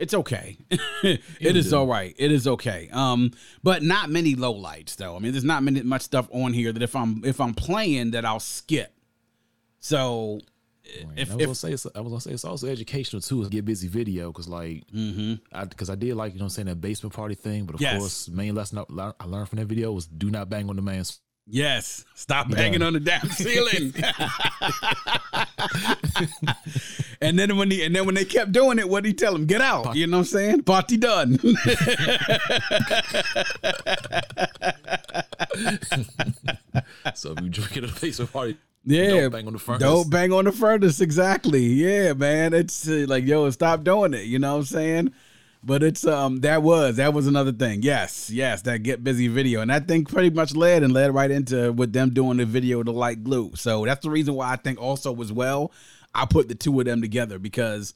it's 0.00 0.14
okay. 0.14 0.56
it 1.04 1.56
is 1.56 1.72
all 1.72 1.86
right. 1.86 2.14
It 2.18 2.32
is 2.32 2.48
okay. 2.48 2.88
Um, 2.90 3.32
but 3.62 3.82
not 3.82 4.10
many 4.10 4.34
low 4.34 4.52
lights 4.52 4.96
though. 4.96 5.14
I 5.14 5.18
mean, 5.18 5.32
there's 5.32 5.44
not 5.44 5.62
many 5.62 5.82
much 5.82 6.02
stuff 6.02 6.26
on 6.32 6.52
here 6.54 6.72
that 6.72 6.82
if 6.82 6.96
I'm 6.96 7.22
if 7.24 7.40
I'm 7.40 7.54
playing 7.54 8.12
that 8.12 8.24
I'll 8.24 8.40
skip. 8.40 8.92
So 9.78 10.40
if, 10.84 11.04
I 11.04 11.06
was 11.06 11.18
if 11.18 11.28
gonna 11.38 11.54
say 11.54 11.72
it's, 11.72 11.86
I 11.94 12.00
was 12.00 12.10
gonna 12.10 12.20
say 12.20 12.30
it's 12.32 12.44
also 12.44 12.66
educational 12.66 13.20
too. 13.20 13.46
Get 13.50 13.64
busy 13.64 13.88
video 13.88 14.32
because 14.32 14.48
like 14.48 14.84
because 14.90 15.90
I, 15.90 15.94
did 15.94 16.16
like 16.16 16.32
you 16.32 16.38
know 16.38 16.46
I'm 16.46 16.50
saying 16.50 16.66
that 16.66 16.80
basement 16.80 17.14
party 17.14 17.34
thing, 17.34 17.64
but 17.66 17.74
of 17.76 17.80
Yes. 17.80 17.98
course 17.98 18.28
main 18.28 18.54
lesson 18.54 18.78
I 18.78 19.12
I 19.20 19.24
learned 19.26 19.48
from 19.50 19.58
that 19.58 19.66
video 19.66 19.92
was 19.92 20.06
do 20.06 20.30
not 20.30 20.48
bang 20.48 20.68
on 20.70 20.76
the 20.76 20.82
man's. 20.82 21.20
yes, 21.46 22.04
stop 22.14 22.50
banging 22.50 22.82
on 22.82 22.94
the 22.94 23.00
damn 23.00 23.28
ceiling. 23.30 23.92
and 27.20 27.38
then 27.38 27.56
when 27.56 27.70
he 27.70 27.84
and 27.84 27.94
then 27.94 28.06
when 28.06 28.14
they 28.14 28.24
kept 28.24 28.52
doing 28.52 28.78
it, 28.78 28.88
what 28.88 29.02
did 29.02 29.10
he 29.10 29.14
tell 29.14 29.34
him? 29.34 29.46
Get 29.46 29.60
out. 29.60 29.94
You 29.94 30.06
know 30.06 30.18
what 30.18 30.22
I'm 30.22 30.26
saying? 30.26 30.62
Party 30.62 30.96
done. 30.96 31.38
So 37.14 37.32
if 37.32 37.40
you 37.42 37.48
drink 37.48 37.76
at 37.76 37.84
a 37.84 38.00
basement 38.00 38.32
party, 38.32 38.56
Yeah, 38.84 39.08
don't 39.10 39.30
bang 39.32 39.46
on 39.46 39.52
the 39.52 39.58
furnace. 39.58 39.80
Don't 39.80 40.10
bang 40.10 40.32
on 40.32 40.44
the 40.44 40.52
furnace. 40.52 41.00
Exactly. 41.00 41.64
Yeah, 41.64 42.12
man. 42.14 42.54
It's 42.54 42.88
uh, 42.88 43.04
like 43.08 43.26
yo, 43.26 43.50
stop 43.50 43.84
doing 43.84 44.14
it. 44.14 44.24
You 44.24 44.38
know 44.38 44.52
what 44.52 44.60
I'm 44.60 44.64
saying? 44.64 45.12
But 45.62 45.82
it's 45.82 46.06
um 46.06 46.40
that 46.40 46.62
was 46.62 46.96
that 46.96 47.12
was 47.12 47.26
another 47.26 47.52
thing. 47.52 47.82
Yes, 47.82 48.30
yes, 48.30 48.62
that 48.62 48.82
get 48.82 49.04
busy 49.04 49.28
video, 49.28 49.60
and 49.60 49.70
that 49.70 49.86
thing 49.86 50.04
pretty 50.04 50.30
much 50.30 50.54
led 50.54 50.82
and 50.82 50.92
led 50.92 51.14
right 51.14 51.30
into 51.30 51.72
with 51.72 51.92
them 51.92 52.10
doing 52.10 52.38
the 52.38 52.46
video 52.46 52.82
to 52.82 52.90
like 52.90 53.22
glue. 53.22 53.52
So 53.56 53.84
that's 53.84 54.02
the 54.02 54.10
reason 54.10 54.34
why 54.34 54.52
I 54.52 54.56
think 54.56 54.80
also 54.80 55.14
as 55.20 55.32
well, 55.32 55.72
I 56.14 56.24
put 56.24 56.48
the 56.48 56.54
two 56.54 56.78
of 56.80 56.86
them 56.86 57.02
together 57.02 57.38
because 57.38 57.92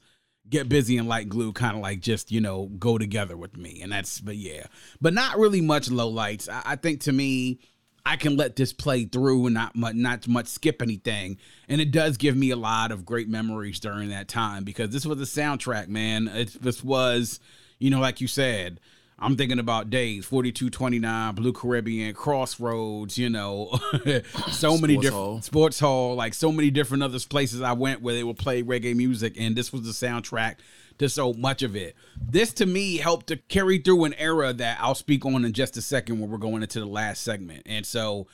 get 0.47 0.69
busy 0.69 0.97
and 0.97 1.07
like 1.07 1.27
glue 1.27 1.51
kind 1.53 1.75
of 1.75 1.81
like 1.81 2.01
just 2.01 2.31
you 2.31 2.39
know 2.39 2.67
go 2.77 2.99
together 2.99 3.35
with 3.35 3.57
me, 3.57 3.81
and 3.81 3.91
that's 3.91 4.21
but 4.21 4.35
yeah, 4.35 4.67
but 5.01 5.15
not 5.15 5.39
really 5.39 5.61
much 5.61 5.89
low 5.89 6.09
lights. 6.09 6.47
I, 6.47 6.61
I 6.65 6.75
think 6.75 7.01
to 7.01 7.11
me. 7.11 7.59
I 8.05 8.17
can 8.17 8.37
let 8.37 8.55
this 8.55 8.71
play 8.71 9.05
through 9.05 9.47
and 9.47 9.55
not 9.55 9.75
much, 9.75 9.95
not 9.95 10.27
much 10.27 10.47
skip 10.47 10.81
anything. 10.81 11.37
And 11.67 11.81
it 11.81 11.91
does 11.91 12.17
give 12.17 12.37
me 12.37 12.51
a 12.51 12.55
lot 12.55 12.91
of 12.91 13.05
great 13.05 13.27
memories 13.27 13.79
during 13.79 14.09
that 14.09 14.27
time 14.27 14.63
because 14.63 14.91
this 14.91 15.05
was 15.05 15.19
a 15.19 15.41
soundtrack, 15.41 15.87
man. 15.87 16.27
It, 16.27 16.61
this 16.61 16.83
was, 16.83 17.39
you 17.79 17.89
know, 17.89 17.99
like 17.99 18.21
you 18.21 18.27
said, 18.27 18.79
I'm 19.17 19.37
thinking 19.37 19.59
about 19.59 19.89
days 19.89 20.25
4229, 20.25 21.35
Blue 21.35 21.53
Caribbean, 21.53 22.13
Crossroads, 22.13 23.17
you 23.17 23.29
know, 23.29 23.79
so 24.51 24.77
many 24.77 24.95
Sports 24.95 25.01
different 25.01 25.13
Hall. 25.13 25.41
sports 25.41 25.79
hall, 25.79 26.15
like 26.15 26.33
so 26.33 26.51
many 26.51 26.69
different 26.69 27.01
other 27.01 27.19
places 27.19 27.61
I 27.61 27.71
went 27.73 28.01
where 28.01 28.13
they 28.13 28.23
would 28.23 28.37
play 28.37 28.61
reggae 28.61 28.95
music, 28.95 29.35
and 29.39 29.55
this 29.55 29.71
was 29.71 29.83
the 29.83 30.07
soundtrack 30.07 30.55
to 30.99 31.09
so 31.09 31.33
much 31.33 31.61
of 31.61 31.75
it. 31.75 31.95
This 32.19 32.53
to 32.53 32.65
me 32.65 32.97
helped 32.97 33.27
to 33.27 33.37
carry 33.37 33.77
through 33.77 34.05
an 34.05 34.13
era 34.15 34.53
that 34.53 34.77
I'll 34.79 34.95
speak 34.95 35.25
on 35.25 35.45
in 35.45 35.53
just 35.53 35.77
a 35.77 35.81
second 35.81 36.19
when 36.19 36.29
we're 36.29 36.37
going 36.37 36.61
into 36.61 36.79
the 36.79 36.85
last 36.85 37.23
segment. 37.23 37.63
And 37.65 37.85
so 37.85 38.27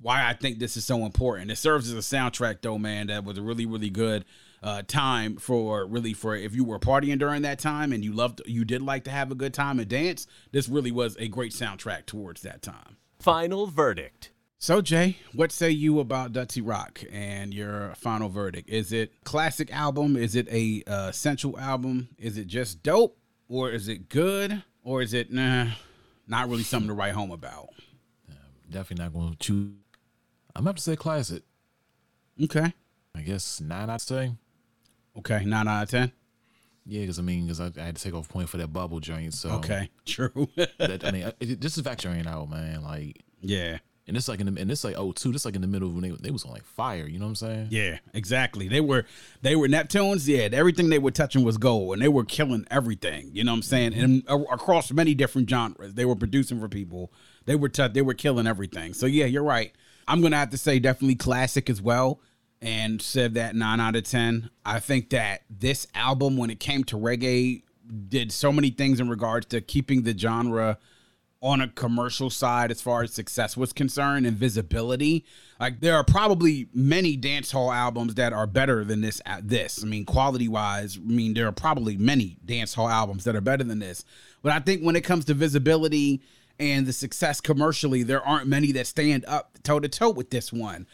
why 0.00 0.28
I 0.28 0.32
think 0.32 0.58
this 0.58 0.76
is 0.76 0.84
so 0.84 1.04
important. 1.04 1.50
It 1.50 1.56
serves 1.56 1.90
as 1.90 1.94
a 1.94 2.16
soundtrack 2.16 2.62
though, 2.62 2.78
man, 2.78 3.08
that 3.08 3.24
was 3.24 3.38
a 3.38 3.42
really, 3.42 3.66
really 3.66 3.90
good 3.90 4.24
uh 4.60 4.82
time 4.88 5.36
for 5.36 5.86
really 5.86 6.12
for 6.12 6.34
if 6.34 6.52
you 6.52 6.64
were 6.64 6.80
partying 6.80 7.16
during 7.16 7.42
that 7.42 7.60
time 7.60 7.92
and 7.92 8.02
you 8.04 8.12
loved 8.12 8.42
you 8.44 8.64
did 8.64 8.82
like 8.82 9.04
to 9.04 9.10
have 9.10 9.30
a 9.30 9.36
good 9.36 9.54
time 9.54 9.78
and 9.78 9.88
dance, 9.88 10.26
this 10.50 10.68
really 10.68 10.90
was 10.90 11.16
a 11.18 11.28
great 11.28 11.52
soundtrack 11.52 12.06
towards 12.06 12.42
that 12.42 12.60
time. 12.62 12.96
Final 13.20 13.66
verdict. 13.66 14.30
So 14.60 14.80
Jay, 14.80 15.18
what 15.34 15.52
say 15.52 15.70
you 15.70 16.00
about 16.00 16.32
Dutty 16.32 16.60
Rock 16.60 17.02
and 17.12 17.54
your 17.54 17.94
final 17.94 18.28
verdict? 18.28 18.68
Is 18.68 18.92
it 18.92 19.12
classic 19.22 19.72
album? 19.72 20.16
Is 20.16 20.34
it 20.34 20.48
a 20.50 20.82
uh, 20.86 21.12
central 21.12 21.56
album? 21.58 22.08
Is 22.18 22.36
it 22.36 22.48
just 22.48 22.82
dope, 22.82 23.16
or 23.48 23.70
is 23.70 23.86
it 23.86 24.08
good, 24.08 24.64
or 24.82 25.00
is 25.00 25.14
it 25.14 25.32
nah, 25.32 25.66
not 26.26 26.48
really 26.48 26.64
something 26.64 26.88
to 26.88 26.94
write 26.94 27.12
home 27.14 27.30
about? 27.30 27.68
Definitely 28.68 29.04
not 29.04 29.12
going 29.14 29.30
to 29.30 29.38
choose. 29.38 29.70
I'm 30.56 30.64
gonna 30.64 30.70
have 30.70 30.76
to 30.76 30.82
say 30.82 30.96
classic. 30.96 31.44
Okay, 32.42 32.72
I 33.14 33.20
guess 33.20 33.60
nine 33.60 33.88
I'd 33.90 34.00
say. 34.00 34.32
okay, 35.18 35.44
nine 35.44 35.68
out 35.68 35.84
of 35.84 35.90
ten. 35.90 36.10
Yeah, 36.84 37.02
because 37.02 37.20
I 37.20 37.22
mean, 37.22 37.44
because 37.46 37.60
I, 37.60 37.70
I 37.80 37.84
had 37.84 37.96
to 37.96 38.02
take 38.02 38.14
off 38.14 38.28
point 38.28 38.48
for 38.48 38.56
that 38.56 38.72
bubble 38.72 38.98
joint. 38.98 39.34
So 39.34 39.50
Okay, 39.50 39.88
true. 40.04 40.48
that, 40.78 41.04
I 41.04 41.10
mean, 41.12 41.32
this 41.60 41.78
is 41.78 41.84
factoring 41.84 42.26
out, 42.26 42.50
man. 42.50 42.82
Like, 42.82 43.22
yeah, 43.40 43.78
and 44.08 44.16
it's 44.16 44.26
like 44.26 44.40
in 44.40 44.52
the 44.52 44.60
and 44.60 44.70
it's 44.70 44.82
like 44.82 44.96
oh 44.96 45.12
two. 45.12 45.30
This 45.30 45.44
like 45.44 45.54
in 45.54 45.60
the 45.60 45.68
middle 45.68 45.88
of 45.88 45.94
when 45.94 46.02
they 46.02 46.10
they 46.10 46.30
was 46.30 46.44
on 46.44 46.52
like 46.52 46.64
fire. 46.64 47.06
You 47.06 47.18
know 47.18 47.26
what 47.26 47.30
I'm 47.30 47.36
saying? 47.36 47.68
yeah, 47.70 47.98
exactly. 48.14 48.66
They 48.66 48.80
were 48.80 49.04
they 49.42 49.54
were 49.54 49.68
Neptunes. 49.68 50.26
Yeah, 50.26 50.48
everything 50.56 50.88
they 50.88 50.98
were 50.98 51.10
touching 51.10 51.44
was 51.44 51.58
gold, 51.58 51.92
and 51.92 52.02
they 52.02 52.08
were 52.08 52.24
killing 52.24 52.66
everything. 52.70 53.30
You 53.32 53.44
know 53.44 53.52
what 53.52 53.58
I'm 53.58 53.62
saying? 53.62 53.94
And 53.94 54.22
across 54.28 54.90
many 54.90 55.14
different 55.14 55.48
genres, 55.48 55.94
they 55.94 56.06
were 56.06 56.16
producing 56.16 56.58
for 56.58 56.68
people. 56.68 57.12
They 57.44 57.54
were 57.54 57.68
t- 57.68 57.88
they 57.88 58.02
were 58.02 58.14
killing 58.14 58.46
everything. 58.46 58.94
So 58.94 59.06
yeah, 59.06 59.26
you're 59.26 59.44
right. 59.44 59.72
I'm 60.08 60.22
gonna 60.22 60.36
have 60.36 60.50
to 60.50 60.58
say 60.58 60.78
definitely 60.78 61.16
classic 61.16 61.68
as 61.68 61.82
well, 61.82 62.20
and 62.62 63.00
said 63.02 63.34
that 63.34 63.54
nine 63.54 63.78
out 63.78 63.94
of 63.94 64.04
ten. 64.04 64.50
I 64.64 64.80
think 64.80 65.10
that 65.10 65.42
this 65.50 65.86
album, 65.94 66.36
when 66.38 66.50
it 66.50 66.60
came 66.60 66.82
to 66.84 66.96
reggae, 66.96 67.62
did 68.08 68.32
so 68.32 68.52
many 68.52 68.70
things 68.70 69.00
in 69.00 69.08
regards 69.08 69.46
to 69.46 69.60
keeping 69.60 70.02
the 70.02 70.16
genre 70.16 70.78
on 71.40 71.60
a 71.60 71.68
commercial 71.68 72.30
side 72.30 72.70
as 72.70 72.80
far 72.80 73.02
as 73.02 73.12
success 73.12 73.56
was 73.56 73.72
concerned 73.72 74.26
and 74.26 74.36
visibility. 74.36 75.24
Like 75.60 75.80
there 75.80 75.94
are 75.94 76.02
probably 76.02 76.68
many 76.74 77.16
dance 77.16 77.52
hall 77.52 77.70
albums 77.70 78.16
that 78.16 78.32
are 78.32 78.46
better 78.46 78.84
than 78.84 79.00
this 79.00 79.22
at 79.24 79.48
this. 79.48 79.82
I 79.82 79.86
mean, 79.86 80.04
quality 80.04 80.48
wise, 80.48 80.96
I 80.96 81.00
mean 81.08 81.34
there 81.34 81.46
are 81.46 81.52
probably 81.52 81.96
many 81.96 82.38
dance 82.44 82.74
hall 82.74 82.88
albums 82.88 83.24
that 83.24 83.36
are 83.36 83.40
better 83.40 83.62
than 83.62 83.78
this. 83.78 84.04
But 84.42 84.52
I 84.52 84.58
think 84.58 84.82
when 84.82 84.96
it 84.96 85.02
comes 85.02 85.24
to 85.26 85.34
visibility 85.34 86.22
and 86.58 86.86
the 86.86 86.92
success 86.92 87.40
commercially, 87.40 88.02
there 88.02 88.22
aren't 88.22 88.48
many 88.48 88.72
that 88.72 88.88
stand 88.88 89.24
up 89.26 89.58
toe 89.62 89.78
to 89.78 89.88
toe 89.88 90.10
with 90.10 90.30
this 90.30 90.52
one. 90.52 90.88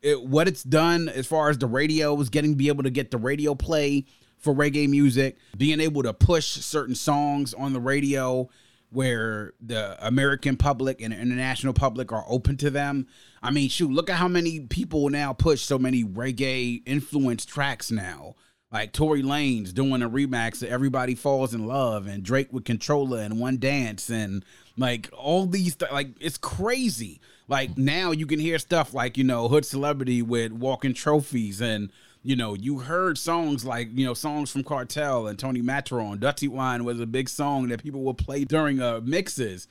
It, 0.00 0.22
what 0.22 0.48
it's 0.48 0.62
done 0.62 1.10
as 1.10 1.26
far 1.26 1.50
as 1.50 1.58
the 1.58 1.66
radio 1.66 2.18
is 2.20 2.30
getting 2.30 2.54
be 2.54 2.68
able 2.68 2.84
to 2.84 2.90
get 2.90 3.10
the 3.10 3.18
radio 3.18 3.54
play 3.54 4.06
for 4.38 4.54
reggae 4.54 4.88
music, 4.88 5.36
being 5.58 5.78
able 5.78 6.02
to 6.02 6.14
push 6.14 6.46
certain 6.46 6.94
songs 6.94 7.52
on 7.52 7.74
the 7.74 7.80
radio 7.80 8.48
where 8.90 9.52
the 9.60 9.96
American 10.04 10.56
public 10.56 11.00
and 11.00 11.14
international 11.14 11.72
public 11.72 12.12
are 12.12 12.24
open 12.28 12.56
to 12.58 12.70
them. 12.70 13.06
I 13.42 13.50
mean, 13.50 13.68
shoot, 13.68 13.90
look 13.90 14.10
at 14.10 14.16
how 14.16 14.28
many 14.28 14.60
people 14.60 15.08
now 15.10 15.32
push 15.32 15.62
so 15.62 15.78
many 15.78 16.04
reggae 16.04 16.82
influenced 16.86 17.48
tracks 17.48 17.90
now. 17.90 18.34
Like 18.72 18.92
Tory 18.92 19.22
Lanez 19.22 19.74
doing 19.74 20.02
a 20.02 20.08
remix 20.08 20.62
of 20.62 20.68
Everybody 20.68 21.16
Falls 21.16 21.54
in 21.54 21.66
Love 21.66 22.06
and 22.06 22.22
Drake 22.22 22.52
with 22.52 22.64
Controller 22.64 23.18
and 23.18 23.40
One 23.40 23.58
Dance 23.58 24.10
and 24.10 24.44
like 24.76 25.10
all 25.12 25.46
these 25.46 25.74
th- 25.74 25.90
like 25.90 26.10
it's 26.20 26.38
crazy. 26.38 27.20
Like 27.48 27.76
now 27.76 28.12
you 28.12 28.26
can 28.26 28.38
hear 28.38 28.60
stuff 28.60 28.94
like, 28.94 29.18
you 29.18 29.24
know, 29.24 29.48
Hood 29.48 29.64
Celebrity 29.64 30.22
with 30.22 30.52
Walking 30.52 30.94
Trophies 30.94 31.60
and 31.60 31.90
you 32.22 32.36
know, 32.36 32.54
you 32.54 32.80
heard 32.80 33.16
songs 33.16 33.64
like, 33.64 33.88
you 33.92 34.04
know, 34.04 34.14
songs 34.14 34.50
from 34.50 34.62
Kartel 34.62 35.26
and 35.28 35.38
Tony 35.38 35.62
Matterhorn. 35.62 36.18
Dutty 36.18 36.48
Wine 36.48 36.84
was 36.84 37.00
a 37.00 37.06
big 37.06 37.28
song 37.28 37.68
that 37.68 37.82
people 37.82 38.02
would 38.02 38.18
play 38.18 38.44
during 38.44 38.80
uh, 38.80 39.00
mixes. 39.02 39.68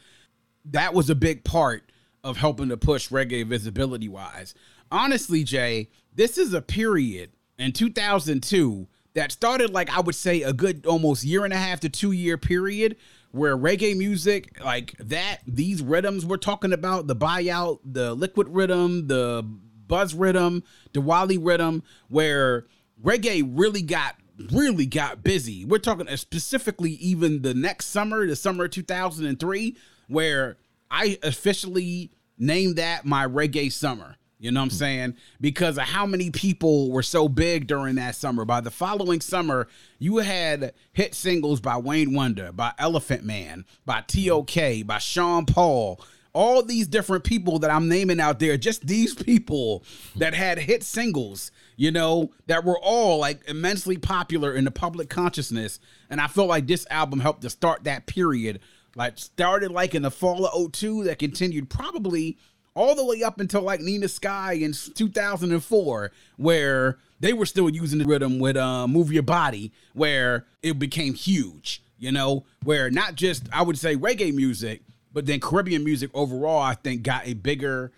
That 0.65 0.93
was 0.93 1.09
a 1.09 1.15
big 1.15 1.43
part 1.43 1.91
of 2.23 2.37
helping 2.37 2.69
to 2.69 2.77
push 2.77 3.09
reggae 3.09 3.45
visibility 3.45 4.09
wise. 4.09 4.55
Honestly, 4.91 5.43
Jay, 5.43 5.89
this 6.15 6.37
is 6.37 6.53
a 6.53 6.61
period 6.61 7.31
in 7.57 7.71
2002 7.71 8.87
that 9.13 9.31
started 9.31 9.71
like 9.71 9.95
I 9.95 10.01
would 10.01 10.15
say 10.15 10.41
a 10.41 10.53
good 10.53 10.85
almost 10.85 11.23
year 11.23 11.43
and 11.45 11.53
a 11.53 11.57
half 11.57 11.79
to 11.81 11.89
two 11.89 12.11
year 12.11 12.37
period 12.37 12.95
where 13.31 13.55
reggae 13.55 13.95
music 13.95 14.59
like 14.63 14.95
that 14.99 15.39
these 15.45 15.81
rhythms 15.81 16.25
we're 16.25 16.37
talking 16.37 16.73
about 16.73 17.07
the 17.07 17.15
buyout 17.15 17.79
the 17.83 18.13
liquid 18.13 18.47
rhythm 18.49 19.07
the 19.07 19.43
buzz 19.89 20.15
rhythm 20.15 20.63
wally 20.95 21.37
rhythm 21.37 21.83
where 22.07 22.65
reggae 23.03 23.43
really 23.53 23.81
got 23.81 24.15
really 24.51 24.85
got 24.85 25.21
busy 25.21 25.65
we're 25.65 25.77
talking 25.77 26.07
specifically 26.15 26.91
even 26.91 27.41
the 27.41 27.53
next 27.53 27.87
summer 27.87 28.25
the 28.25 28.35
summer 28.37 28.65
of 28.65 28.71
2003 28.71 29.75
where 30.07 30.55
i 30.89 31.19
officially 31.23 32.09
named 32.37 32.77
that 32.77 33.05
my 33.05 33.27
reggae 33.27 33.69
summer 33.69 34.15
you 34.39 34.51
know 34.51 34.61
what 34.61 34.65
I'm 34.65 34.69
saying? 34.69 35.15
Because 35.41 35.77
of 35.77 35.83
how 35.83 36.05
many 36.05 36.31
people 36.31 36.91
were 36.91 37.03
so 37.03 37.27
big 37.27 37.67
during 37.67 37.95
that 37.95 38.15
summer. 38.15 38.45
By 38.45 38.61
the 38.61 38.71
following 38.71 39.19
summer, 39.19 39.67
you 39.99 40.17
had 40.17 40.73
hit 40.93 41.13
singles 41.13 41.59
by 41.59 41.75
Wayne 41.77 42.13
Wonder, 42.13 42.53
by 42.53 42.71
Elephant 42.79 43.25
Man, 43.25 43.65
by 43.85 44.01
TOK, 44.07 44.85
by 44.85 44.97
Sean 44.97 45.45
Paul. 45.45 45.99
All 46.33 46.61
these 46.61 46.87
different 46.87 47.23
people 47.23 47.59
that 47.59 47.71
I'm 47.71 47.89
naming 47.89 48.19
out 48.19 48.39
there, 48.39 48.57
just 48.57 48.85
these 48.85 49.13
people 49.15 49.83
that 50.15 50.33
had 50.33 50.59
hit 50.59 50.83
singles, 50.83 51.51
you 51.75 51.91
know, 51.91 52.31
that 52.47 52.63
were 52.63 52.79
all 52.79 53.19
like 53.19 53.41
immensely 53.47 53.97
popular 53.97 54.53
in 54.53 54.65
the 54.65 54.71
public 54.71 55.09
consciousness. 55.09 55.79
And 56.09 56.21
I 56.21 56.27
felt 56.27 56.47
like 56.47 56.67
this 56.67 56.85
album 56.91 57.19
helped 57.19 57.41
to 57.41 57.49
start 57.49 57.85
that 57.85 58.05
period. 58.05 58.59
Like 58.95 59.17
started 59.17 59.71
like 59.71 59.95
in 59.95 60.01
the 60.01 60.11
fall 60.11 60.45
of 60.45 60.71
02 60.71 61.05
that 61.05 61.19
continued 61.19 61.69
probably 61.69 62.37
all 62.75 62.95
the 62.95 63.05
way 63.05 63.23
up 63.23 63.39
until 63.39 63.61
like 63.61 63.81
Nina 63.81 64.07
Sky 64.07 64.53
in 64.53 64.73
2004, 64.73 66.11
where 66.37 66.97
they 67.19 67.33
were 67.33 67.45
still 67.45 67.69
using 67.69 67.99
the 67.99 68.05
rhythm 68.05 68.39
with 68.39 68.55
uh, 68.55 68.87
Move 68.87 69.11
Your 69.11 69.23
Body, 69.23 69.71
where 69.93 70.45
it 70.63 70.79
became 70.79 71.13
huge, 71.13 71.83
you 71.97 72.11
know, 72.11 72.45
where 72.63 72.89
not 72.89 73.15
just, 73.15 73.43
I 73.51 73.61
would 73.63 73.77
say, 73.77 73.95
reggae 73.95 74.33
music, 74.33 74.81
but 75.11 75.25
then 75.25 75.39
Caribbean 75.39 75.83
music 75.83 76.09
overall, 76.13 76.61
I 76.61 76.75
think, 76.75 77.03
got 77.03 77.27
a 77.27 77.33
bigger 77.33 77.91